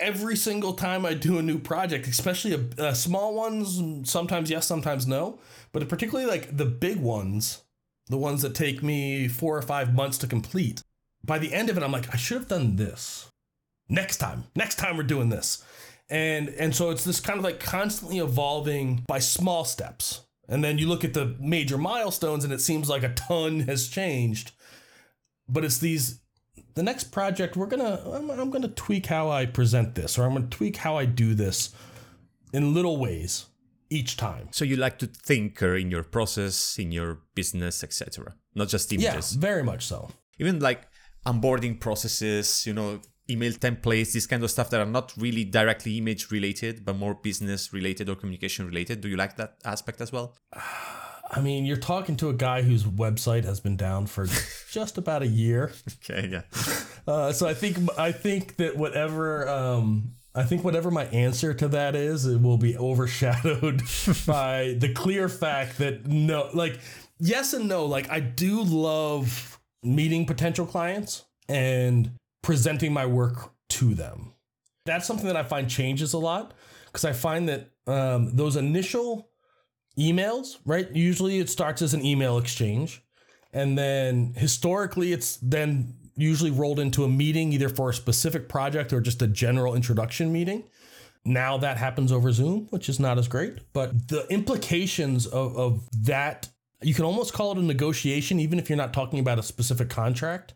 [0.00, 4.66] every single time I do a new project, especially a, uh, small ones, sometimes yes,
[4.66, 5.38] sometimes no,
[5.72, 7.63] but particularly like the big ones,
[8.08, 10.82] the ones that take me four or five months to complete.
[11.24, 13.30] By the end of it, I'm like, I should have done this
[13.88, 14.44] next time.
[14.54, 15.64] Next time we're doing this.
[16.10, 20.20] And and so it's this kind of like constantly evolving by small steps.
[20.48, 23.88] And then you look at the major milestones and it seems like a ton has
[23.88, 24.52] changed.
[25.48, 26.20] But it's these
[26.74, 30.34] the next project we're gonna I'm, I'm gonna tweak how I present this or I'm
[30.34, 31.72] gonna tweak how I do this
[32.52, 33.46] in little ways
[33.90, 34.48] each time.
[34.52, 38.34] So you like to think in your process, in your business, etc.
[38.54, 39.34] Not just images.
[39.34, 40.10] Yeah, very much so.
[40.38, 40.88] Even like
[41.26, 45.98] onboarding processes, you know, email templates, this kind of stuff that are not really directly
[45.98, 49.00] image related, but more business related or communication related.
[49.00, 50.36] Do you like that aspect as well?
[51.30, 54.26] I mean, you're talking to a guy whose website has been down for
[54.70, 55.72] just about a year.
[56.04, 56.42] Okay, yeah.
[57.06, 61.68] Uh, so I think I think that whatever um, I think whatever my answer to
[61.68, 63.82] that is, it will be overshadowed
[64.26, 66.80] by the clear fact that no, like
[67.18, 67.86] yes and no.
[67.86, 74.32] Like I do love meeting potential clients and presenting my work to them.
[74.86, 76.54] That's something that I find changes a lot
[76.86, 79.30] because I find that um, those initial
[79.98, 80.90] emails, right?
[80.94, 83.02] Usually it starts as an email exchange.
[83.52, 88.92] And then historically, it's then usually rolled into a meeting either for a specific project
[88.92, 90.64] or just a general introduction meeting.
[91.24, 93.58] Now that happens over Zoom, which is not as great.
[93.72, 96.48] But the implications of, of that,
[96.82, 99.88] you can almost call it a negotiation, even if you're not talking about a specific
[99.88, 100.54] contract.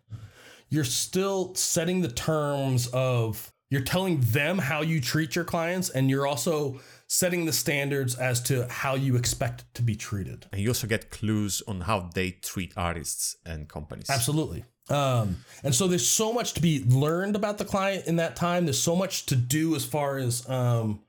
[0.69, 6.11] You're still setting the terms of, you're telling them how you treat your clients, and
[6.11, 10.47] you're also setting the standards as to how you expect to be treated.
[10.53, 14.11] And you also get clues on how they treat artists and companies.
[14.11, 14.65] Absolutely.
[14.91, 18.65] Um, and so there's so much to be learned about the client in that time.
[18.65, 21.01] There's so much to do as far as, um,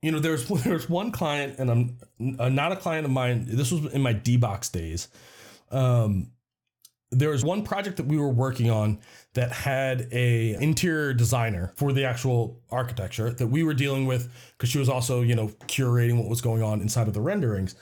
[0.00, 3.46] you know, there's there's one client, and I'm uh, not a client of mine.
[3.48, 5.08] This was in my D box days.
[5.70, 6.32] Um,
[7.12, 8.98] there was one project that we were working on
[9.34, 14.70] that had a interior designer for the actual architecture that we were dealing with because
[14.70, 17.74] she was also you know curating what was going on inside of the renderings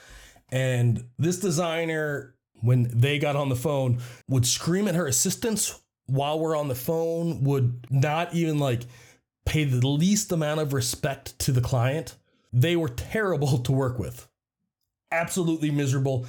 [0.50, 6.38] and this designer when they got on the phone would scream at her assistants while
[6.38, 8.82] we're on the phone would not even like
[9.46, 12.16] pay the least amount of respect to the client
[12.52, 14.28] they were terrible to work with
[15.12, 16.26] absolutely miserable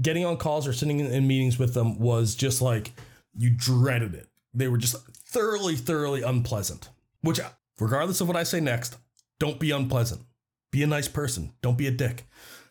[0.00, 2.92] getting on calls or sitting in meetings with them was just like
[3.36, 4.28] you dreaded it.
[4.54, 6.88] They were just thoroughly, thoroughly unpleasant.
[7.20, 7.40] Which,
[7.78, 8.96] regardless of what I say next,
[9.38, 10.22] don't be unpleasant.
[10.70, 11.52] Be a nice person.
[11.62, 12.26] Don't be a dick.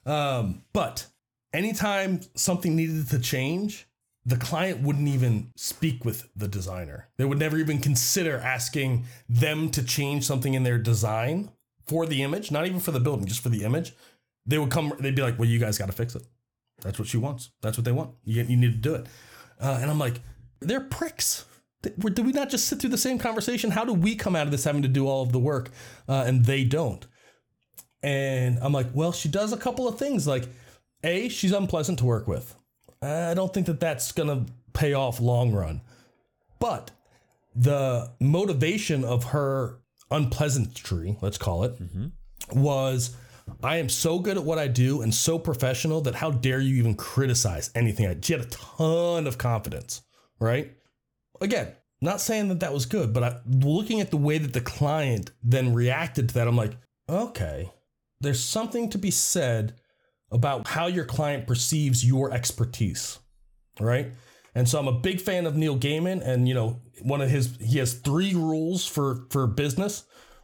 [0.06, 1.08] Um, but
[1.54, 3.88] anytime something needed to change,
[4.26, 7.10] the client wouldn't even speak with the designer.
[7.18, 11.52] They would never even consider asking them to change something in their design
[11.88, 13.94] for the image, not even for the building, just for the image.
[14.46, 16.24] They would come, they'd be like, well, you guys got to fix it.
[16.82, 17.52] That's what she wants.
[17.62, 18.12] That's what they want.
[18.24, 19.08] You, you need to do it.
[19.60, 20.22] Uh, and I'm like,
[20.60, 21.46] they're pricks.
[21.82, 23.72] Did we not just sit through the same conversation?
[23.72, 25.72] How do we come out of this having to do all of the work
[26.08, 27.06] uh, and they don't?
[28.04, 30.28] And I'm like, well, she does a couple of things.
[30.28, 30.48] Like,
[31.04, 32.56] A, she's unpleasant to work with.
[33.02, 35.82] I don't think that that's going to pay off long run.
[36.60, 36.92] But
[37.56, 39.80] the motivation of her
[40.12, 42.60] unpleasantry, let's call it, mm-hmm.
[42.62, 43.16] was
[43.64, 46.76] I am so good at what I do and so professional that how dare you
[46.76, 48.08] even criticize anything?
[48.08, 50.02] I, she had a ton of confidence,
[50.40, 50.72] right?
[51.42, 54.62] Again, not saying that that was good, but I, looking at the way that the
[54.62, 56.78] client then reacted to that, I'm like,
[57.10, 57.72] okay,
[58.20, 59.76] there's something to be said
[60.32, 63.20] about how your client perceives your expertise,
[63.80, 64.12] right?
[64.54, 67.58] And so I'm a big fan of Neil Gaiman, and you know, one of his
[67.62, 70.04] he has three rules for for business: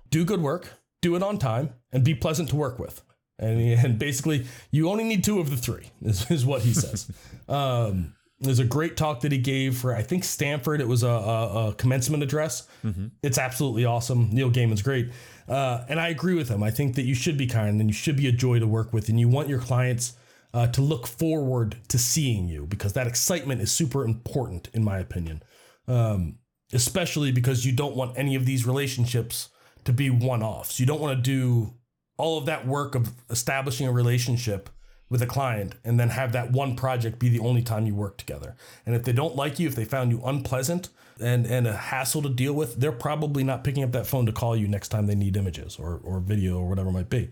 [0.09, 0.69] do good work,
[1.01, 3.01] do it on time, and be pleasant to work with.
[3.39, 7.11] And, and basically, you only need two of the three, is, is what he says.
[7.49, 10.79] um, there's a great talk that he gave for, I think, Stanford.
[10.79, 12.67] It was a, a, a commencement address.
[12.83, 13.07] Mm-hmm.
[13.23, 14.29] It's absolutely awesome.
[14.31, 15.11] Neil Gaiman's great.
[15.47, 16.61] Uh, and I agree with him.
[16.61, 18.93] I think that you should be kind and you should be a joy to work
[18.93, 19.09] with.
[19.09, 20.13] And you want your clients
[20.53, 24.99] uh, to look forward to seeing you because that excitement is super important, in my
[24.99, 25.41] opinion.
[25.87, 26.37] Um,
[26.73, 29.49] especially because you don't want any of these relationships
[29.85, 30.79] to be one offs.
[30.79, 31.73] You don't want to do
[32.17, 34.69] all of that work of establishing a relationship
[35.09, 38.17] with a client and then have that one project be the only time you work
[38.17, 38.55] together.
[38.85, 40.89] And if they don't like you, if they found you unpleasant
[41.19, 44.31] and, and a hassle to deal with, they're probably not picking up that phone to
[44.31, 47.29] call you next time they need images or, or video or whatever it might be.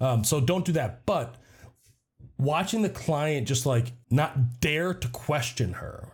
[0.00, 1.06] Um, so don't do that.
[1.06, 1.36] But
[2.38, 6.10] watching the client just like not dare to question her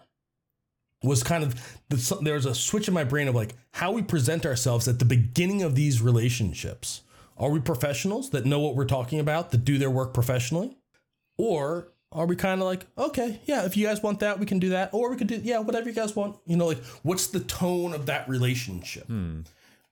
[1.03, 4.03] was kind of the, there was a switch in my brain of like how we
[4.03, 7.03] present ourselves at the beginning of these relationships.
[7.39, 10.77] Are we professionals that know what we're talking about, that do their work professionally?
[11.41, 14.59] Or are we kind of like, okay, yeah, if you guys want that, we can
[14.59, 14.91] do that.
[14.93, 16.37] Or we could do, yeah, whatever you guys want.
[16.45, 19.07] You know, like what's the tone of that relationship?
[19.07, 19.41] Hmm.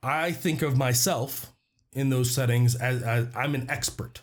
[0.03, 1.53] I think of myself
[1.95, 4.21] in those settings as, as I'm an expert,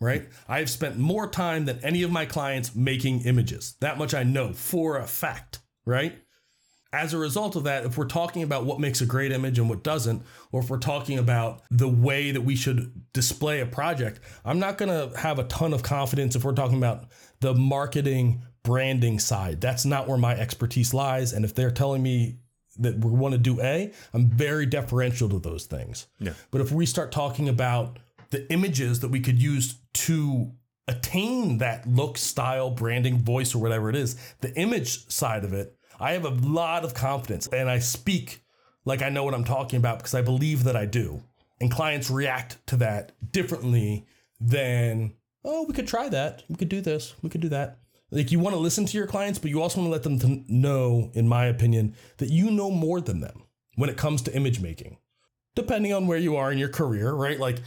[0.00, 0.28] right?
[0.48, 3.74] I've spent more time than any of my clients making images.
[3.80, 6.16] That much I know for a fact, right?
[6.92, 9.68] As a result of that, if we're talking about what makes a great image and
[9.68, 10.22] what doesn't,
[10.52, 14.78] or if we're talking about the way that we should display a project, I'm not
[14.78, 17.08] going to have a ton of confidence if we're talking about
[17.40, 19.60] the marketing branding side.
[19.60, 21.32] That's not where my expertise lies.
[21.32, 22.38] And if they're telling me
[22.78, 26.06] that we want to do A, I'm very deferential to those things.
[26.18, 26.32] Yeah.
[26.50, 27.98] But if we start talking about
[28.30, 30.52] the images that we could use to
[30.86, 35.77] attain that look, style, branding, voice, or whatever it is, the image side of it,
[36.00, 38.42] I have a lot of confidence and I speak
[38.84, 41.22] like I know what I'm talking about because I believe that I do.
[41.60, 44.06] And clients react to that differently
[44.40, 46.44] than, oh, we could try that.
[46.48, 47.14] We could do this.
[47.20, 47.78] We could do that.
[48.10, 50.18] Like you want to listen to your clients, but you also want to let them
[50.20, 53.42] to know, in my opinion, that you know more than them
[53.74, 54.98] when it comes to image making.
[55.54, 57.38] Depending on where you are in your career, right?
[57.38, 57.58] Like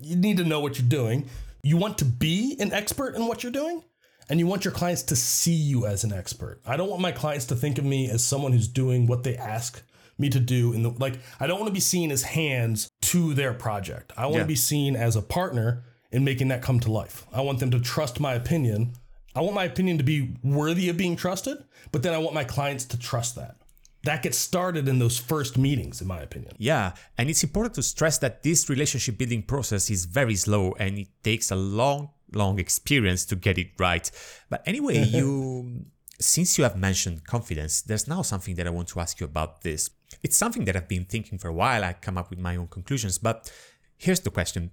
[0.00, 1.28] you need to know what you're doing.
[1.62, 3.82] You want to be an expert in what you're doing,
[4.28, 6.60] and you want your clients to see you as an expert.
[6.66, 9.36] I don't want my clients to think of me as someone who's doing what they
[9.36, 9.82] ask
[10.18, 13.34] me to do in the like I don't want to be seen as hands to
[13.34, 14.12] their project.
[14.16, 14.40] I want Yeah.
[14.42, 17.26] to be seen as a partner in making that come to life.
[17.32, 18.92] I want them to trust my opinion.
[19.34, 21.58] I want my opinion to be worthy of being trusted,
[21.92, 23.56] but then I want my clients to trust that.
[24.04, 26.54] That gets started in those first meetings, in my opinion.
[26.58, 30.96] Yeah, and it's important to stress that this relationship building process is very slow and
[30.98, 34.10] it takes a long, long experience to get it right.
[34.48, 35.86] But anyway, you
[36.18, 39.62] since you have mentioned confidence, there's now something that I want to ask you about
[39.62, 39.90] this.
[40.22, 41.84] It's something that I've been thinking for a while.
[41.84, 43.52] I come up with my own conclusions, but
[43.96, 44.70] here's the question.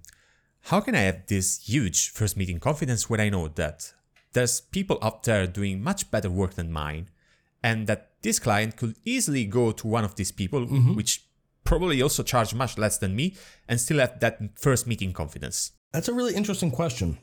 [0.67, 3.93] How can I have this huge first meeting confidence when I know that
[4.31, 7.09] there's people out there doing much better work than mine
[7.61, 10.95] and that this client could easily go to one of these people mm-hmm.
[10.95, 11.25] which
[11.63, 13.35] probably also charge much less than me
[13.67, 17.17] and still have that first meeting confidence That's a really interesting question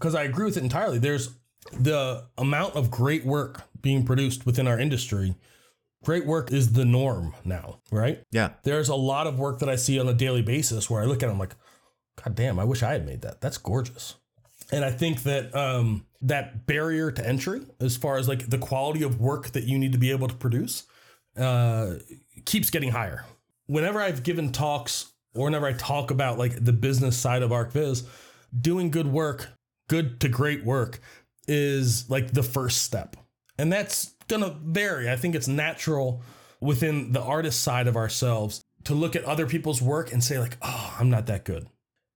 [0.00, 0.98] because I agree with it entirely.
[0.98, 1.36] There's
[1.72, 5.36] the amount of great work being produced within our industry.
[6.02, 8.22] Great work is the norm now, right?
[8.32, 11.04] yeah There's a lot of work that I see on a daily basis where I
[11.04, 11.54] look at it, I'm like,
[12.24, 13.42] God damn, I wish I had made that.
[13.42, 14.16] That's gorgeous.
[14.72, 19.02] And I think that um, that barrier to entry, as far as like the quality
[19.02, 20.84] of work that you need to be able to produce,
[21.36, 21.96] uh,
[22.46, 23.26] keeps getting higher.
[23.66, 28.06] Whenever I've given talks or whenever I talk about like the business side of ArchViz,
[28.58, 29.48] doing good work,
[29.90, 31.00] good to great work,
[31.48, 33.16] is like the first step.
[33.58, 35.10] And that's gonna vary.
[35.10, 36.22] I think it's natural
[36.60, 40.56] within the artist side of ourselves to look at other people's work and say, like,
[40.62, 41.66] oh, I'm not that good.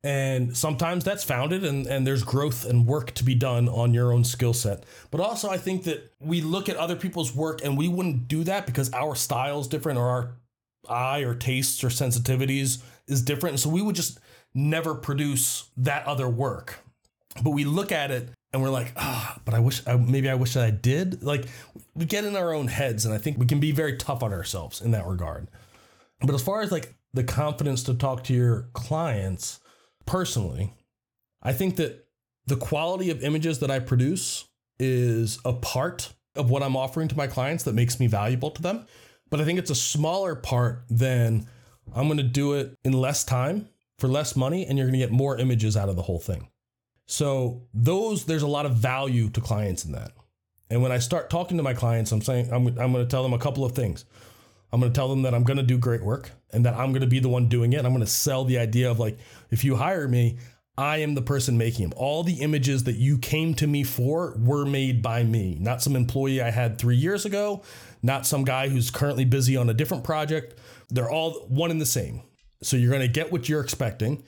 [0.05, 4.13] And sometimes that's founded and, and there's growth and work to be done on your
[4.13, 4.85] own skill set.
[5.11, 8.45] But also, I think that we look at other people's work and we wouldn't do
[8.45, 10.37] that because our style is different or our
[10.89, 13.59] eye or tastes or sensitivities is different.
[13.59, 14.21] So we would just
[14.55, 16.84] never produce that other work.
[17.43, 20.35] But we look at it and we're like, ah, but I wish, I, maybe I
[20.35, 21.23] wish that I did.
[21.23, 21.47] Like
[21.95, 24.33] we get in our own heads and I think we can be very tough on
[24.33, 25.49] ourselves in that regard.
[26.21, 29.61] But as far as like the confidence to talk to your clients
[30.07, 30.73] personally,
[31.43, 32.07] I think that
[32.47, 34.45] the quality of images that I produce
[34.79, 38.63] is a part of what I'm offering to my clients that makes me valuable to
[38.63, 38.87] them.
[39.31, 41.49] But I think it's a smaller part than
[41.95, 43.69] I'm going to do it in less time
[43.99, 46.49] for less money and you're going to get more images out of the whole thing.
[47.07, 50.13] So those there's a lot of value to clients in that.
[50.71, 53.23] And when I start talking to my clients, I'm saying I'm, I'm going to tell
[53.23, 54.05] them a couple of things.
[54.73, 56.91] I'm going to tell them that I'm going to do great work and that I'm
[56.91, 57.85] going to be the one doing it.
[57.85, 59.19] I'm going to sell the idea of like,
[59.51, 60.39] if you hire me,
[60.77, 61.97] I am the person making them.
[61.97, 65.95] All the images that you came to me for were made by me, not some
[65.95, 67.63] employee I had three years ago,
[68.03, 70.59] not some guy who's currently busy on a different project.
[70.91, 72.23] They're all one and the same.
[72.63, 74.25] So you're going to get what you're expecting.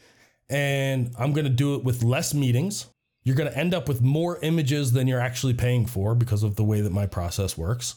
[0.49, 2.87] And I'm going to do it with less meetings.
[3.25, 6.55] You're going to end up with more images than you're actually paying for because of
[6.55, 7.97] the way that my process works.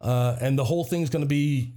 [0.00, 1.74] Uh, and the whole thing's going to be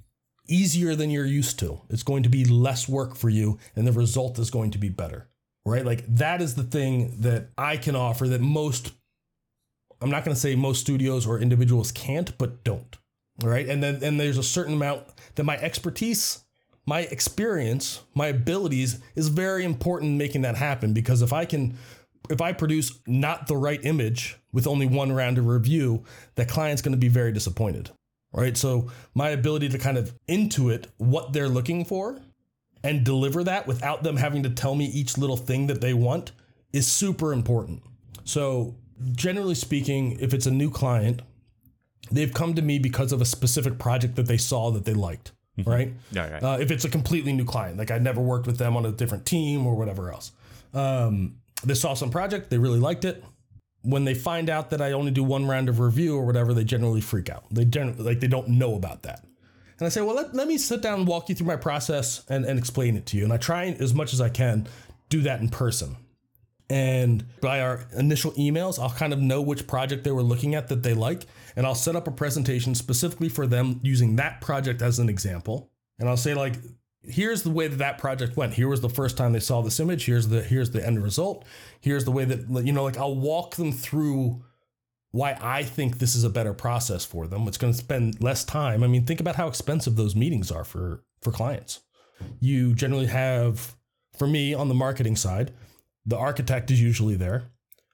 [0.47, 1.81] easier than you're used to.
[1.89, 4.89] It's going to be less work for you, and the result is going to be
[4.89, 5.27] better.
[5.65, 5.85] Right?
[5.85, 8.93] Like that is the thing that I can offer that most,
[9.99, 12.95] I'm not going to say most studios or individuals can't, but don't.
[13.43, 13.67] All right.
[13.67, 15.03] And then and there's a certain amount
[15.35, 16.44] that my expertise,
[16.85, 21.77] my experience, my abilities is very important in making that happen because if I can
[22.29, 26.03] if I produce not the right image with only one round of review,
[26.35, 27.91] that client's going to be very disappointed.
[28.33, 28.57] Right?
[28.57, 32.19] So my ability to kind of intuit what they're looking for
[32.83, 36.31] and deliver that without them having to tell me each little thing that they want
[36.73, 37.81] is super important.
[38.25, 38.75] So
[39.13, 41.21] generally speaking, if it's a new client,
[42.11, 45.31] they've come to me because of a specific project that they saw that they liked,
[45.63, 45.93] right?
[46.11, 46.43] Yeah, right.
[46.43, 48.91] Uh, if it's a completely new client, like I never worked with them on a
[48.91, 50.31] different team or whatever else,
[50.73, 53.23] um, they saw some project, they really liked it.
[53.81, 56.63] When they find out that I only do one round of review or whatever, they
[56.63, 57.45] generally freak out.
[57.51, 59.23] They generally like they don't know about that.
[59.77, 62.23] And I say, well, let, let me sit down and walk you through my process
[62.29, 63.23] and, and explain it to you.
[63.23, 64.67] And I try as much as I can
[65.09, 65.97] do that in person.
[66.69, 70.67] And by our initial emails, I'll kind of know which project they were looking at
[70.69, 71.25] that they like.
[71.55, 75.69] And I'll set up a presentation specifically for them using that project as an example.
[75.99, 76.55] And I'll say, like,
[77.03, 78.53] here's the way that that project went.
[78.53, 80.05] Here was the first time they saw this image.
[80.05, 81.45] Here's the here's the end result.
[81.81, 84.43] Here's the way that you know, like I'll walk them through
[85.11, 87.47] why I think this is a better process for them.
[87.47, 88.83] It's going to spend less time.
[88.83, 91.81] I mean, think about how expensive those meetings are for for clients.
[92.39, 93.75] You generally have,
[94.17, 95.53] for me on the marketing side,
[96.05, 97.51] the architect is usually there,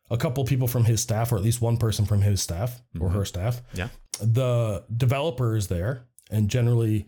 [0.09, 3.07] a couple people from his staff, or at least one person from his staff or
[3.07, 3.17] mm-hmm.
[3.17, 3.61] her staff.
[3.73, 3.87] Yeah.
[4.21, 7.07] The developer is there, and generally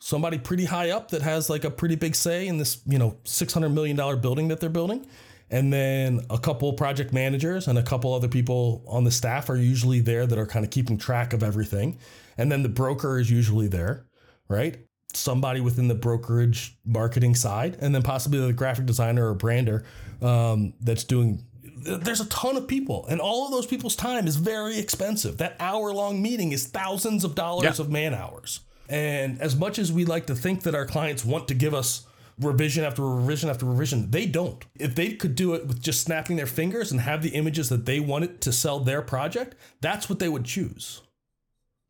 [0.00, 3.16] somebody pretty high up that has like a pretty big say in this, you know,
[3.24, 5.06] $600 million building that they're building.
[5.50, 9.56] And then a couple project managers and a couple other people on the staff are
[9.56, 11.98] usually there that are kind of keeping track of everything.
[12.36, 14.06] And then the broker is usually there,
[14.48, 14.76] right?
[15.16, 19.84] Somebody within the brokerage marketing side, and then possibly the graphic designer or brander
[20.22, 21.44] um, that's doing.
[21.62, 25.36] There's a ton of people, and all of those people's time is very expensive.
[25.38, 27.84] That hour long meeting is thousands of dollars Yeah.
[27.84, 28.60] of man hours.
[28.88, 32.06] And as much as we like to think that our clients want to give us
[32.40, 34.64] revision after revision after revision, they don't.
[34.78, 37.86] If they could do it with just snapping their fingers and have the images that
[37.86, 41.00] they wanted to sell their project, that's what they would choose.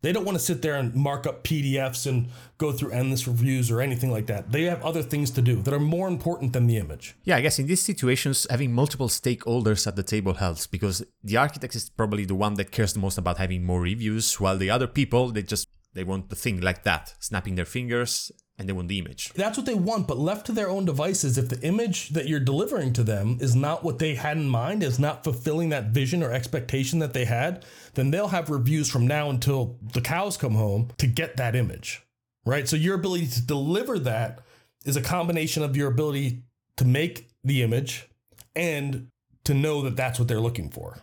[0.05, 2.28] They don't want to sit there and mark up PDFs and
[2.59, 4.52] go through endless reviews or anything like that.
[4.52, 7.16] They have other things to do that are more important than the image.
[7.24, 11.38] Yeah, I guess in these situations, having multiple stakeholders at the table helps because the
[11.38, 14.68] architect is probably the one that cares the most about having more reviews, while the
[14.68, 18.72] other people, they just they want the thing like that, snapping their fingers, and they
[18.72, 19.32] want the image.
[19.34, 22.40] That's what they want, but left to their own devices, if the image that you're
[22.40, 26.22] delivering to them is not what they had in mind, is not fulfilling that vision
[26.22, 30.55] or expectation that they had, then they'll have reviews from now until the cows come
[30.55, 32.02] home to get that image,
[32.46, 32.68] right?
[32.68, 34.40] So your ability to deliver that
[34.84, 36.42] is a combination of your ability
[36.76, 38.09] to make the image
[38.55, 39.09] and
[39.44, 40.98] to know that that's what they're looking for.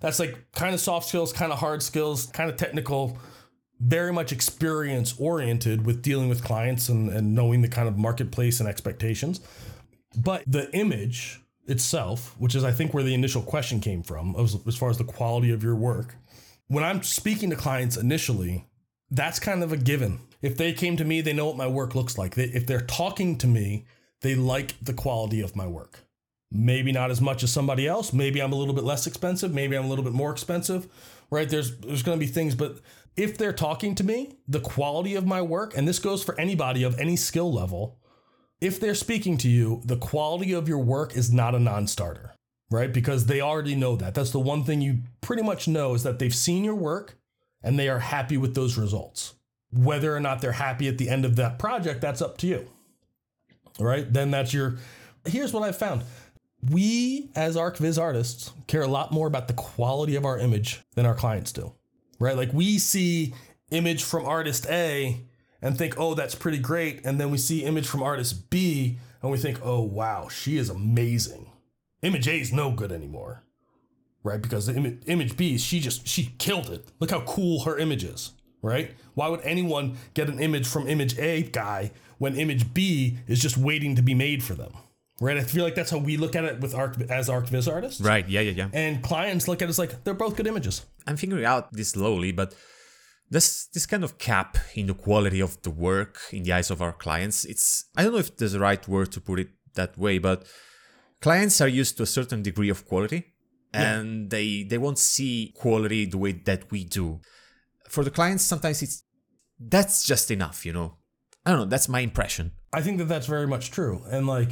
[0.00, 3.18] That's like kind of soft skills, kind of hard skills, kind of technical
[3.80, 8.60] very much experience oriented with dealing with clients and, and knowing the kind of marketplace
[8.60, 9.40] and expectations.
[10.16, 14.56] But the image itself, which is I think where the initial question came from, as,
[14.66, 16.16] as far as the quality of your work,
[16.66, 18.66] when I'm speaking to clients initially,
[19.10, 20.20] that's kind of a given.
[20.42, 22.34] If they came to me, they know what my work looks like.
[22.34, 23.86] They, if they're talking to me,
[24.20, 26.00] they like the quality of my work.
[26.50, 28.12] Maybe not as much as somebody else.
[28.12, 29.52] Maybe I'm a little bit less expensive.
[29.52, 30.88] Maybe I'm a little bit more expensive.
[31.30, 31.48] Right?
[31.48, 32.80] There's there's going to be things, but
[33.18, 36.84] if they're talking to me, the quality of my work, and this goes for anybody
[36.84, 37.98] of any skill level,
[38.60, 42.34] if they're speaking to you, the quality of your work is not a non-starter,
[42.70, 42.92] right?
[42.92, 44.14] Because they already know that.
[44.14, 47.18] That's the one thing you pretty much know is that they've seen your work
[47.62, 49.34] and they are happy with those results.
[49.72, 52.68] Whether or not they're happy at the end of that project, that's up to you.
[53.80, 54.10] right?
[54.10, 54.76] Then that's your
[55.26, 56.04] Here's what I've found.
[56.70, 61.04] We as ArchViz artists care a lot more about the quality of our image than
[61.04, 61.74] our clients do
[62.18, 62.36] right?
[62.36, 63.34] Like we see
[63.70, 65.20] image from artist A
[65.60, 67.04] and think, oh, that's pretty great.
[67.04, 70.70] And then we see image from artist B and we think, oh, wow, she is
[70.70, 71.50] amazing.
[72.02, 73.42] Image A is no good anymore,
[74.22, 74.40] right?
[74.40, 76.88] Because the image, image B, she just, she killed it.
[77.00, 78.92] Look how cool her image is, right?
[79.14, 83.58] Why would anyone get an image from image A guy when image B is just
[83.58, 84.72] waiting to be made for them?
[85.20, 88.00] Right, I feel like that's how we look at it with Arc as ArchViz artists,
[88.00, 88.68] Right, yeah, yeah, yeah.
[88.72, 90.86] and clients look at it as like they're both good images.
[91.06, 92.54] I'm figuring out this slowly, but
[93.30, 96.80] this this kind of cap in the quality of the work in the eyes of
[96.80, 99.98] our clients, it's I don't know if there's a right word to put it that
[99.98, 100.46] way, but
[101.20, 103.34] clients are used to a certain degree of quality
[103.74, 107.20] and they they won't see quality the way that we do.
[107.88, 109.02] For the clients, sometimes it's
[109.58, 110.96] that's just enough, you know.
[111.44, 112.52] I don't know, that's my impression.
[112.72, 114.02] I think that that's very much true.
[114.10, 114.50] And like,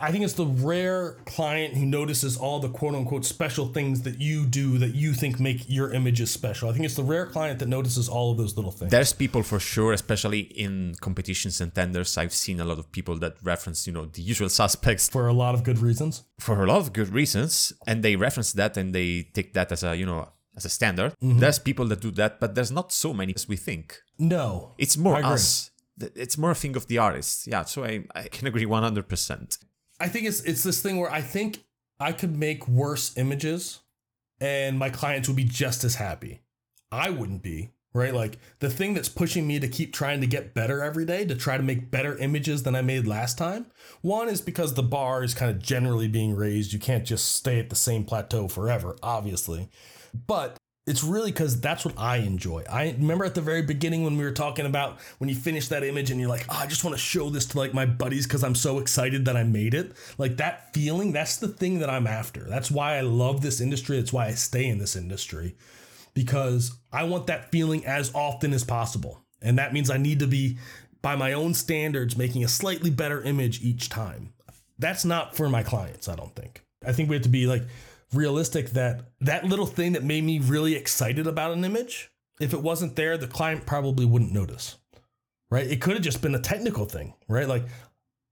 [0.00, 4.20] I think it's the rare client who notices all the quote unquote special things that
[4.20, 6.68] you do that you think make your images special.
[6.68, 8.90] I think it's the rare client that notices all of those little things.
[8.92, 12.16] There's people for sure, especially in competitions and tenders.
[12.16, 15.32] I've seen a lot of people that reference, you know, the usual suspects for a
[15.32, 16.22] lot of good reasons.
[16.38, 19.82] for a lot of good reasons and they reference that and they take that as
[19.84, 20.28] a you know
[20.58, 21.38] as a standard Mm-hmm.
[21.40, 23.84] there's people that do that but there's not so many as we think
[24.18, 24.74] No.
[24.78, 25.70] it's more us
[26.24, 29.58] it's more a thing of the artist yeah so i, I can agree 100%
[30.02, 31.62] I think it's it's this thing where I think
[32.00, 33.82] I could make worse images
[34.40, 36.40] and my clients would be just as happy.
[36.90, 38.12] I wouldn't be, right?
[38.12, 41.36] Like the thing that's pushing me to keep trying to get better every day, to
[41.36, 43.66] try to make better images than I made last time.
[44.00, 46.72] One is because the bar is kind of generally being raised.
[46.72, 49.68] You can't just stay at the same plateau forever, obviously.
[50.26, 50.56] But
[50.86, 52.64] it's really because that's what I enjoy.
[52.68, 55.84] I remember at the very beginning when we were talking about when you finish that
[55.84, 58.26] image and you're like, oh, I just want to show this to like my buddies
[58.26, 59.92] because I'm so excited that I made it.
[60.18, 62.48] Like that feeling, that's the thing that I'm after.
[62.48, 63.96] That's why I love this industry.
[63.98, 65.54] That's why I stay in this industry
[66.14, 69.22] because I want that feeling as often as possible.
[69.40, 70.58] And that means I need to be,
[71.00, 74.32] by my own standards, making a slightly better image each time.
[74.78, 76.64] That's not for my clients, I don't think.
[76.84, 77.62] I think we have to be like,
[78.12, 82.10] realistic that that little thing that made me really excited about an image,
[82.40, 84.76] if it wasn't there, the client probably wouldn't notice.
[85.50, 85.66] Right?
[85.66, 87.46] It could have just been a technical thing, right?
[87.46, 87.64] Like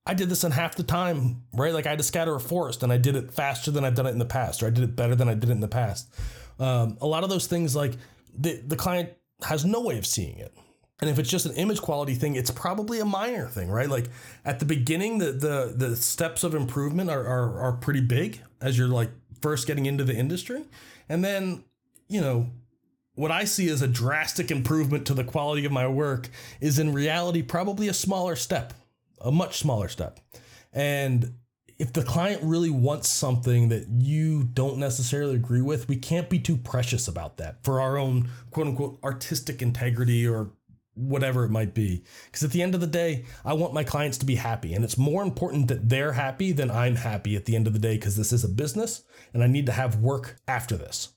[0.07, 1.73] I did this in half the time, right?
[1.75, 4.07] Like I had to scatter a forest and I did it faster than I've done
[4.07, 5.69] it in the past, or I did it better than I did it in the
[5.69, 6.11] past.
[6.59, 7.95] Um, a lot of those things, like
[8.37, 9.11] the, the client
[9.43, 10.55] has no way of seeing it.
[11.01, 13.89] And if it's just an image quality thing, it's probably a minor thing, right?
[13.89, 14.07] Like
[14.45, 18.77] at the beginning, the the the steps of improvement are are, are pretty big as
[18.77, 19.11] you're like
[19.41, 20.65] first getting into the industry.
[21.09, 21.65] And then,
[22.09, 22.51] you know,
[23.15, 26.29] what I see as a drastic improvement to the quality of my work
[26.61, 28.73] is in reality probably a smaller step,
[29.21, 30.21] a much smaller step.
[30.73, 31.35] And
[31.79, 36.39] if the client really wants something that you don't necessarily agree with, we can't be
[36.39, 40.51] too precious about that for our own quote unquote artistic integrity or
[40.95, 42.05] whatever it might be.
[42.27, 44.75] Because at the end of the day, I want my clients to be happy.
[44.75, 47.79] And it's more important that they're happy than I'm happy at the end of the
[47.79, 51.15] day because this is a business and I need to have work after this.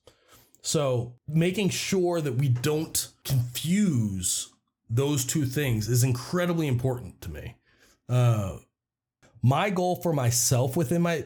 [0.61, 4.53] So making sure that we don't confuse
[4.89, 7.57] those two things is incredibly important to me.
[8.07, 8.57] Uh,
[9.41, 11.25] my goal for myself within my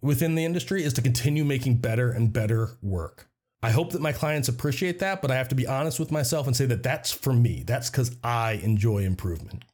[0.00, 3.28] within the industry is to continue making better and better work.
[3.64, 6.46] I hope that my clients appreciate that, but I have to be honest with myself
[6.46, 7.64] and say that that's for me.
[7.66, 9.64] That's because I enjoy improvement.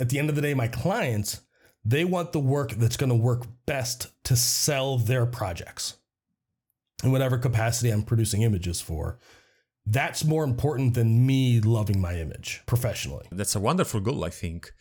[0.00, 1.40] At the end of the day, my clients,
[1.84, 5.96] they want the work that's going to work best to sell their projects
[7.04, 9.18] in whatever capacity I'm producing images for.
[9.86, 13.26] That's more important than me loving my image professionally.
[13.30, 14.72] That's a wonderful goal, I think.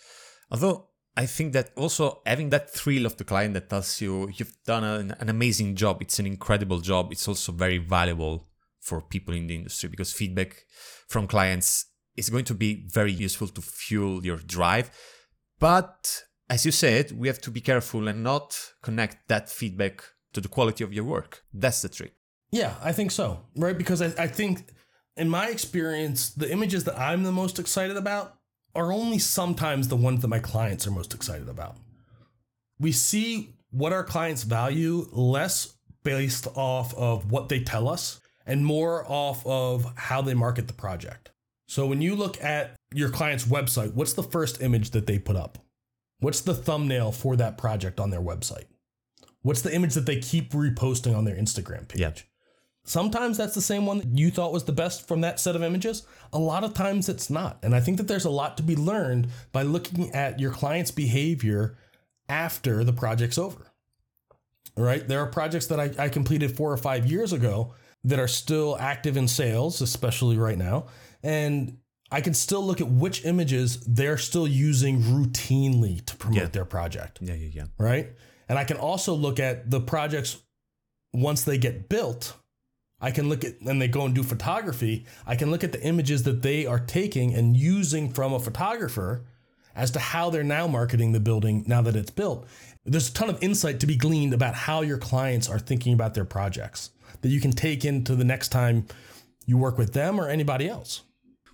[0.51, 0.88] Although
[1.20, 4.86] I think that also having that thrill of the client that tells you you've done
[4.86, 8.47] an, an, amazing job, it's an incredible job, it's also very valuable
[8.80, 10.63] for people in the industry because feedback
[11.09, 14.91] from clients is going to be very useful to fuel your drive.
[15.59, 20.01] But as you said, we have to be careful and not connect that feedback
[20.32, 21.43] to the quality of your work.
[21.53, 22.13] That's the trick.
[22.49, 23.41] Yeah, I think so.
[23.57, 23.78] Right?
[23.78, 24.70] Because I, I think,
[25.17, 28.38] in my experience, the images that I'm the most excited about
[28.76, 31.78] are only sometimes the ones that my clients are most excited about.
[32.80, 38.65] We see what our clients value less based off of what they tell us and
[38.65, 41.32] more off of how they market the project.
[41.67, 45.36] So when you look at your client's website, what's the first image that they put
[45.36, 45.59] up?
[46.20, 48.65] What's the thumbnail for that project on their website?
[49.41, 52.01] What's the image that they keep reposting on their Instagram page?
[52.01, 52.11] Yeah.
[52.86, 55.63] Sometimes that's the same one that you thought was the best from that set of
[55.63, 56.03] images.
[56.34, 57.59] A lot of times it's not.
[57.61, 60.91] And I think that there's a lot to be learned by looking at your client's
[60.91, 61.77] behavior
[62.27, 63.71] after the project's over.
[64.75, 65.07] Right?
[65.07, 67.73] There are projects that I, I completed four or five years ago
[68.05, 70.88] that are still active in sales, especially right now.
[71.21, 71.77] And
[72.11, 76.47] I can still look at which images they're still using routinely to promote yeah.
[76.47, 77.19] their project.
[77.21, 77.65] Yeah, yeah, yeah.
[77.77, 78.09] Right?
[78.47, 80.38] And I can also look at the projects
[81.13, 82.36] once they get built
[83.01, 85.81] I can look at, and they go and do photography, I can look at the
[85.81, 89.25] images that they are taking and using from a photographer
[89.75, 92.45] as to how they're now marketing the building now that it's built.
[92.85, 96.13] There's a ton of insight to be gleaned about how your clients are thinking about
[96.13, 96.91] their projects
[97.21, 98.87] that you can take into the next time
[99.45, 101.03] you work with them or anybody else.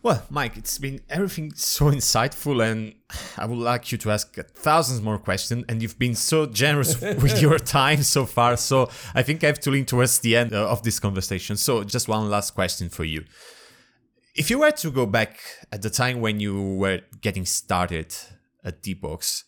[0.05, 2.93] Well, Mike, it's been everything so insightful, and
[3.39, 5.65] I would like you to ask thousands more questions.
[5.67, 8.55] And you've been so generous with your time so far.
[8.55, 11.57] So I think I have to lean towards the end uh, of this conversation.
[11.57, 13.23] So just one last question for you.
[14.35, 15.39] If you were to go back
[15.71, 18.13] at the time when you were getting started
[18.63, 19.45] at Deepbox,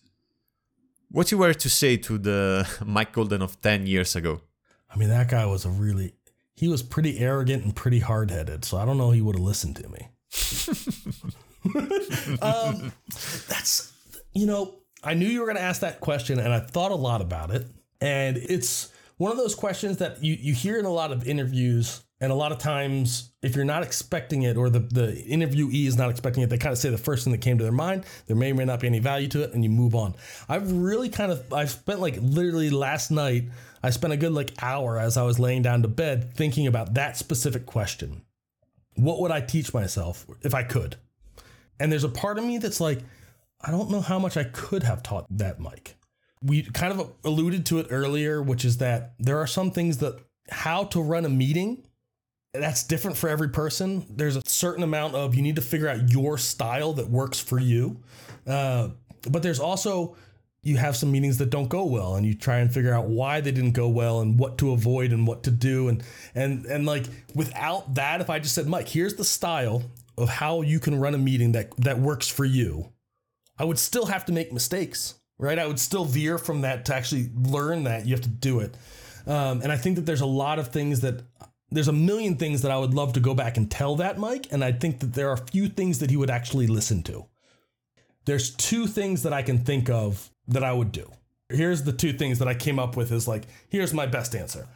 [1.11, 4.41] what you were to say to the Mike Golden of 10 years ago?
[4.89, 6.15] I mean, that guy was a really,
[6.55, 8.65] he was pretty arrogant and pretty hard headed.
[8.65, 10.09] So I don't know he would have listened to me.
[12.41, 12.91] Um,
[13.47, 13.93] that's,
[14.33, 16.95] you know, I knew you were going to ask that question and I thought a
[16.95, 17.67] lot about it.
[18.01, 22.03] And it's one of those questions that you, you hear in a lot of interviews.
[22.19, 25.97] And a lot of times, if you're not expecting it or the, the interviewee is
[25.97, 28.05] not expecting it, they kind of say the first thing that came to their mind.
[28.25, 30.15] There may or may not be any value to it, and you move on.
[30.49, 33.43] I've really kind of, I've spent like literally last night,
[33.83, 36.95] I spent a good like hour as I was laying down to bed thinking about
[36.95, 38.23] that specific question
[38.97, 40.97] what would I teach myself if I could?
[41.79, 42.99] And there's a part of me that's like,
[43.61, 45.95] I don't know how much I could have taught that Mike.
[46.41, 50.19] We kind of alluded to it earlier, which is that there are some things that
[50.49, 51.83] how to run a meeting
[52.53, 54.05] that's different for every person.
[54.09, 57.59] There's a certain amount of you need to figure out your style that works for
[57.59, 58.01] you.
[58.45, 58.89] Uh,
[59.29, 60.15] but there's also
[60.63, 63.39] you have some meetings that don't go well and you try and figure out why
[63.41, 65.87] they didn't go well and what to avoid and what to do.
[65.87, 66.03] And
[66.35, 69.83] and and like without that if I just said Mike here's the style
[70.17, 72.91] of how you can run a meeting that that works for you
[73.59, 75.59] I would still have to make mistakes right?
[75.59, 78.75] I would still veer from that to actually learn that you have to do it.
[79.25, 81.21] Um, and I think that there's a lot of things that
[81.69, 84.47] there's a million things that I would love to go back and tell that Mike
[84.51, 87.25] and I think that there are a few things that he would actually listen to.
[88.25, 91.11] There's two things that I can think of that I would do.
[91.49, 94.67] Here's the two things that I came up with is like, here's my best answer.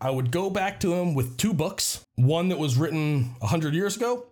[0.00, 3.96] I would go back to him with two books, one that was written 100 years
[3.96, 4.26] ago,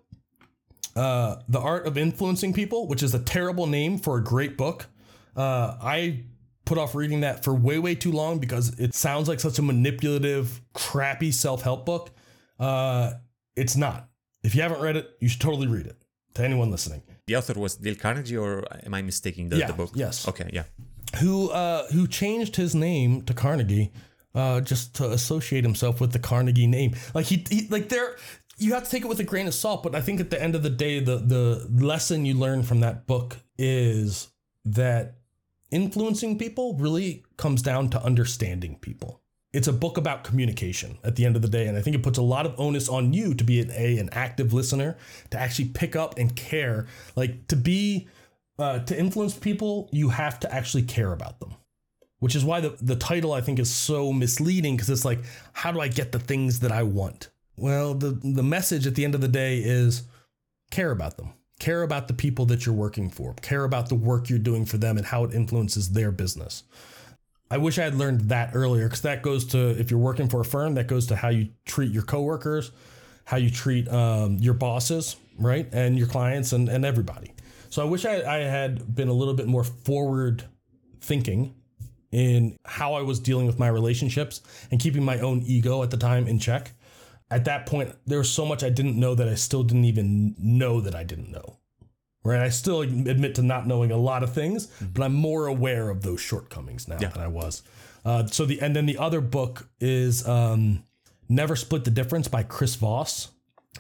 [0.95, 4.87] uh, The Art of Influencing People, which is a terrible name for a great book.
[5.37, 6.25] Uh, I
[6.65, 9.63] put off reading that for way, way too long because it sounds like such a
[9.63, 12.11] manipulative, crappy self help book.
[12.59, 13.13] Uh,
[13.57, 14.09] it's not.
[14.43, 15.97] If you haven't read it, you should totally read it
[16.35, 17.03] to anyone listening.
[17.27, 19.91] The author was Dale Carnegie, or am I mistaking the, Yeah, the book?
[19.95, 20.29] yes.
[20.29, 20.65] Okay, yeah.
[21.21, 23.93] who uh, who changed his name to Carnegie
[24.35, 26.95] uh, just to associate himself with the Carnegie name.
[27.15, 28.17] Like he, he like there,
[28.59, 29.83] you have to take it with a grain of salt.
[29.83, 32.81] But I think at the end of the day, the the lesson you learn from
[32.81, 34.29] that book is
[34.65, 35.17] that
[35.71, 39.21] influencing people really comes down to understanding people.
[39.57, 42.03] It's a book about communication at the end of the day, and I think it
[42.03, 44.99] puts a lot of onus on you to be an a an active listener,
[45.31, 46.87] to actually pick up and care,
[47.17, 48.07] like to be
[48.59, 51.55] uh, to influence people, you have to actually care about them.
[52.19, 55.21] Which is why the, the title I think is so misleading because it's like,
[55.53, 57.31] how do I get the things that I want?
[57.57, 60.03] Well, the, the message at the end of the day is
[60.71, 61.33] care about them.
[61.59, 63.35] Care about the people that you're working for.
[63.41, 66.65] Care about the work you're doing for them and how it influences their business.
[67.51, 70.41] I wish I had learned that earlier because that goes to, if you're working for
[70.41, 72.73] a firm, that goes to how you treat your coworkers,
[73.25, 75.69] how you treat um, your bosses, right?
[75.73, 77.33] And your clients and, and everybody.
[77.71, 80.45] So I wish I, I had been a little bit more forward
[81.01, 81.55] thinking
[82.11, 84.41] in how I was dealing with my relationships
[84.71, 86.73] and keeping my own ego at the time in check.
[87.31, 90.35] At that point, there was so much I didn't know that I still didn't even
[90.39, 91.59] know that I didn't know.
[92.27, 92.41] Right?
[92.41, 96.03] I still admit to not knowing a lot of things, but I'm more aware of
[96.03, 97.09] those shortcomings now Yeah.
[97.11, 97.63] than I was.
[98.05, 100.83] Uh, so the and then the other book is um,
[101.29, 103.29] Never Split the Difference by Chris Voss.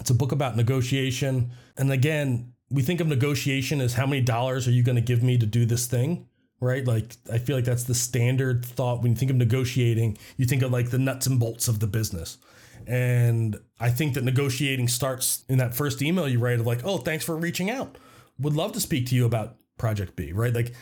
[0.00, 1.50] It's a book about negotiation.
[1.76, 5.22] And again, we think of negotiation as how many dollars are you going to give
[5.22, 6.28] me to do this thing?
[6.60, 6.84] Right.
[6.86, 9.02] Like, I feel like that's the standard thought.
[9.02, 11.86] When you think of negotiating, you think of like the nuts and bolts of the
[11.86, 12.38] business.
[12.86, 16.98] And I think that negotiating starts in that first email you write of like, oh,
[16.98, 17.96] thanks for reaching out.
[18.38, 20.54] Would love to speak to you about Project B, right?
[20.54, 20.74] Like,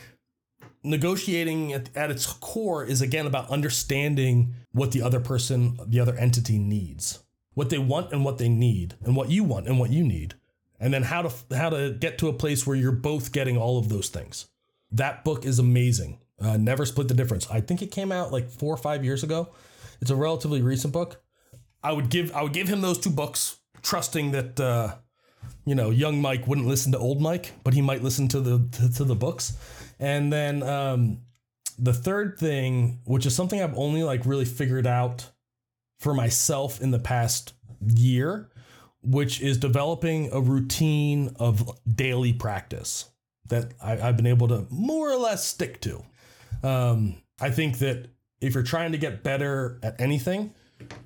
[0.83, 6.15] negotiating at, at its core is again about understanding what the other person, the other
[6.15, 9.89] entity needs, what they want and what they need, and what you want and what
[9.89, 10.35] you need,
[10.79, 13.79] and then how to how to get to a place where you're both getting all
[13.79, 14.47] of those things.
[14.91, 16.19] That book is amazing.
[16.39, 17.49] Uh, Never split the difference.
[17.49, 19.49] I think it came out like four or five years ago.
[20.01, 21.21] It's a relatively recent book.
[21.81, 24.95] I would give I would give him those two books, trusting that uh,
[25.65, 28.67] you know young Mike wouldn't listen to old Mike, but he might listen to the
[28.77, 29.53] to, to the books.
[29.99, 31.21] And then um,
[31.79, 35.31] the third thing, which is something I've only like really figured out
[35.99, 38.49] for myself in the past year,
[39.01, 43.09] which is developing a routine of daily practice
[43.47, 46.03] that I, I've been able to more or less stick to.
[46.63, 48.07] Um, I think that
[48.41, 50.53] if you're trying to get better at anything,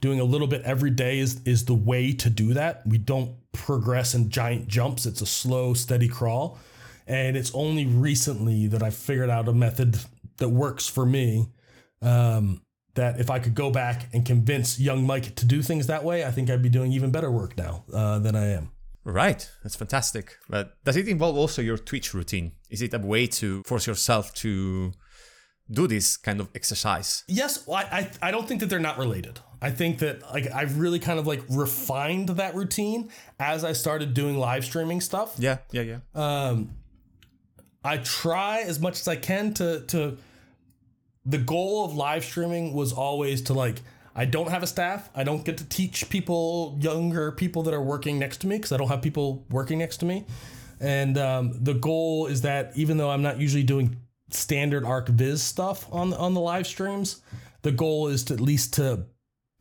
[0.02, 2.86] doing a little bit every day is is the way to do that.
[2.86, 5.06] We don't progress in giant jumps.
[5.06, 6.60] It's a slow, steady crawl.
[7.08, 9.98] And it's only recently that I've figured out a method
[10.38, 11.48] that works for me.
[12.02, 12.62] Um,
[12.96, 16.26] that if I could go back and convince young Mike to do things that way,
[16.26, 18.72] I think I'd be doing even better work now uh, than I am.
[19.04, 20.38] Right, that's fantastic.
[20.50, 22.52] But does it involve also your Twitch routine?
[22.70, 24.92] Is it a way to force yourself to
[25.70, 27.24] do this kind of exercise?
[27.28, 29.40] Yes, well, I, I I don't think that they're not related.
[29.62, 33.10] I think that like I've really kind of like refined that routine
[33.40, 35.36] as I started doing live streaming stuff.
[35.38, 35.98] Yeah, yeah, yeah.
[36.16, 36.72] Um,
[37.84, 40.18] I try as much as I can to to.
[41.26, 43.82] The goal of live streaming was always to like.
[44.16, 45.10] I don't have a staff.
[45.16, 48.72] I don't get to teach people, younger people that are working next to me, because
[48.72, 50.26] I don't have people working next to me.
[50.82, 53.98] And um, the goal is that even though I'm not usually doing
[54.32, 57.22] standard ArchViz stuff on on the live streams,
[57.62, 59.06] the goal is to at least to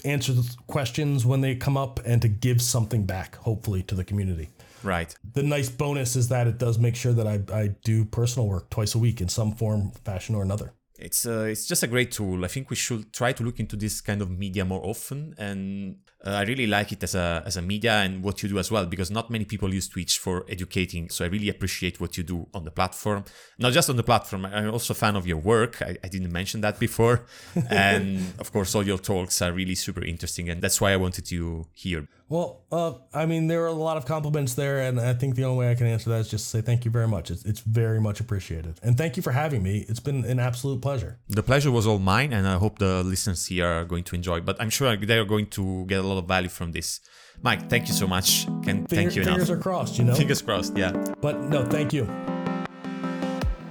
[0.05, 4.05] answer the questions when they come up and to give something back, hopefully, to the
[4.05, 4.49] community
[4.85, 5.13] Right.
[5.35, 8.71] the nice bonus is that it does make sure that I, I do personal work
[8.71, 10.73] twice a week in some form, fashion, or another.
[10.99, 12.45] it's uh, it's just a great tool.
[12.45, 15.97] I think we should try to look into this kind of media more often, and
[16.27, 18.71] uh, I really like it as a as a media and what you do as
[18.71, 21.09] well because not many people use Twitch for educating.
[21.11, 23.25] So I really appreciate what you do on the platform.
[23.59, 24.45] Not just on the platform.
[24.47, 25.81] I'm also a fan of your work.
[25.81, 27.25] I, I didn't mention that before,
[27.71, 31.31] and of course all your talks are really super interesting, and that's why I wanted
[31.31, 32.09] you here.
[32.31, 35.45] Well, uh, I mean, there are a lot of compliments there, and I think the
[35.45, 37.31] only way I can answer that is just to say thank you very much.
[37.31, 39.87] It's, it's very much appreciated, and thank you for having me.
[39.89, 41.19] It's been an absolute pleasure.
[41.29, 44.41] The pleasure was all mine, and I hope the listeners here are going to enjoy.
[44.41, 47.01] But I'm sure they are going to get a lot of value from this.
[47.43, 48.47] Mike, thank you so much.
[48.47, 50.15] Can Finger, thank you fingers are crossed, you know.
[50.15, 50.77] Fingers crossed.
[50.77, 50.93] Yeah.
[51.21, 52.07] But no, thank you.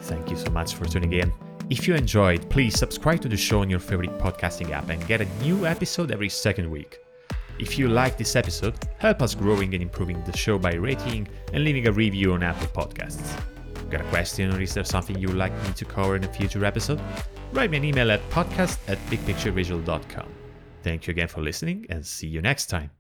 [0.01, 1.33] Thank you so much for tuning in.
[1.69, 5.19] If you enjoyed, please subscribe to the show on your favorite podcasting app and get
[5.19, 6.99] a new episode every second week.
[7.59, 11.63] If you like this episode, help us growing and improving the show by rating and
[11.65, 13.37] leaving a review on Apple Podcasts.
[13.89, 16.31] Got a question or is there something you would like me to cover in a
[16.31, 17.01] future episode?
[17.51, 20.36] Write me an email at podcast at bigpicturevisual.com.
[20.83, 22.91] Thank you again for listening and see you next time.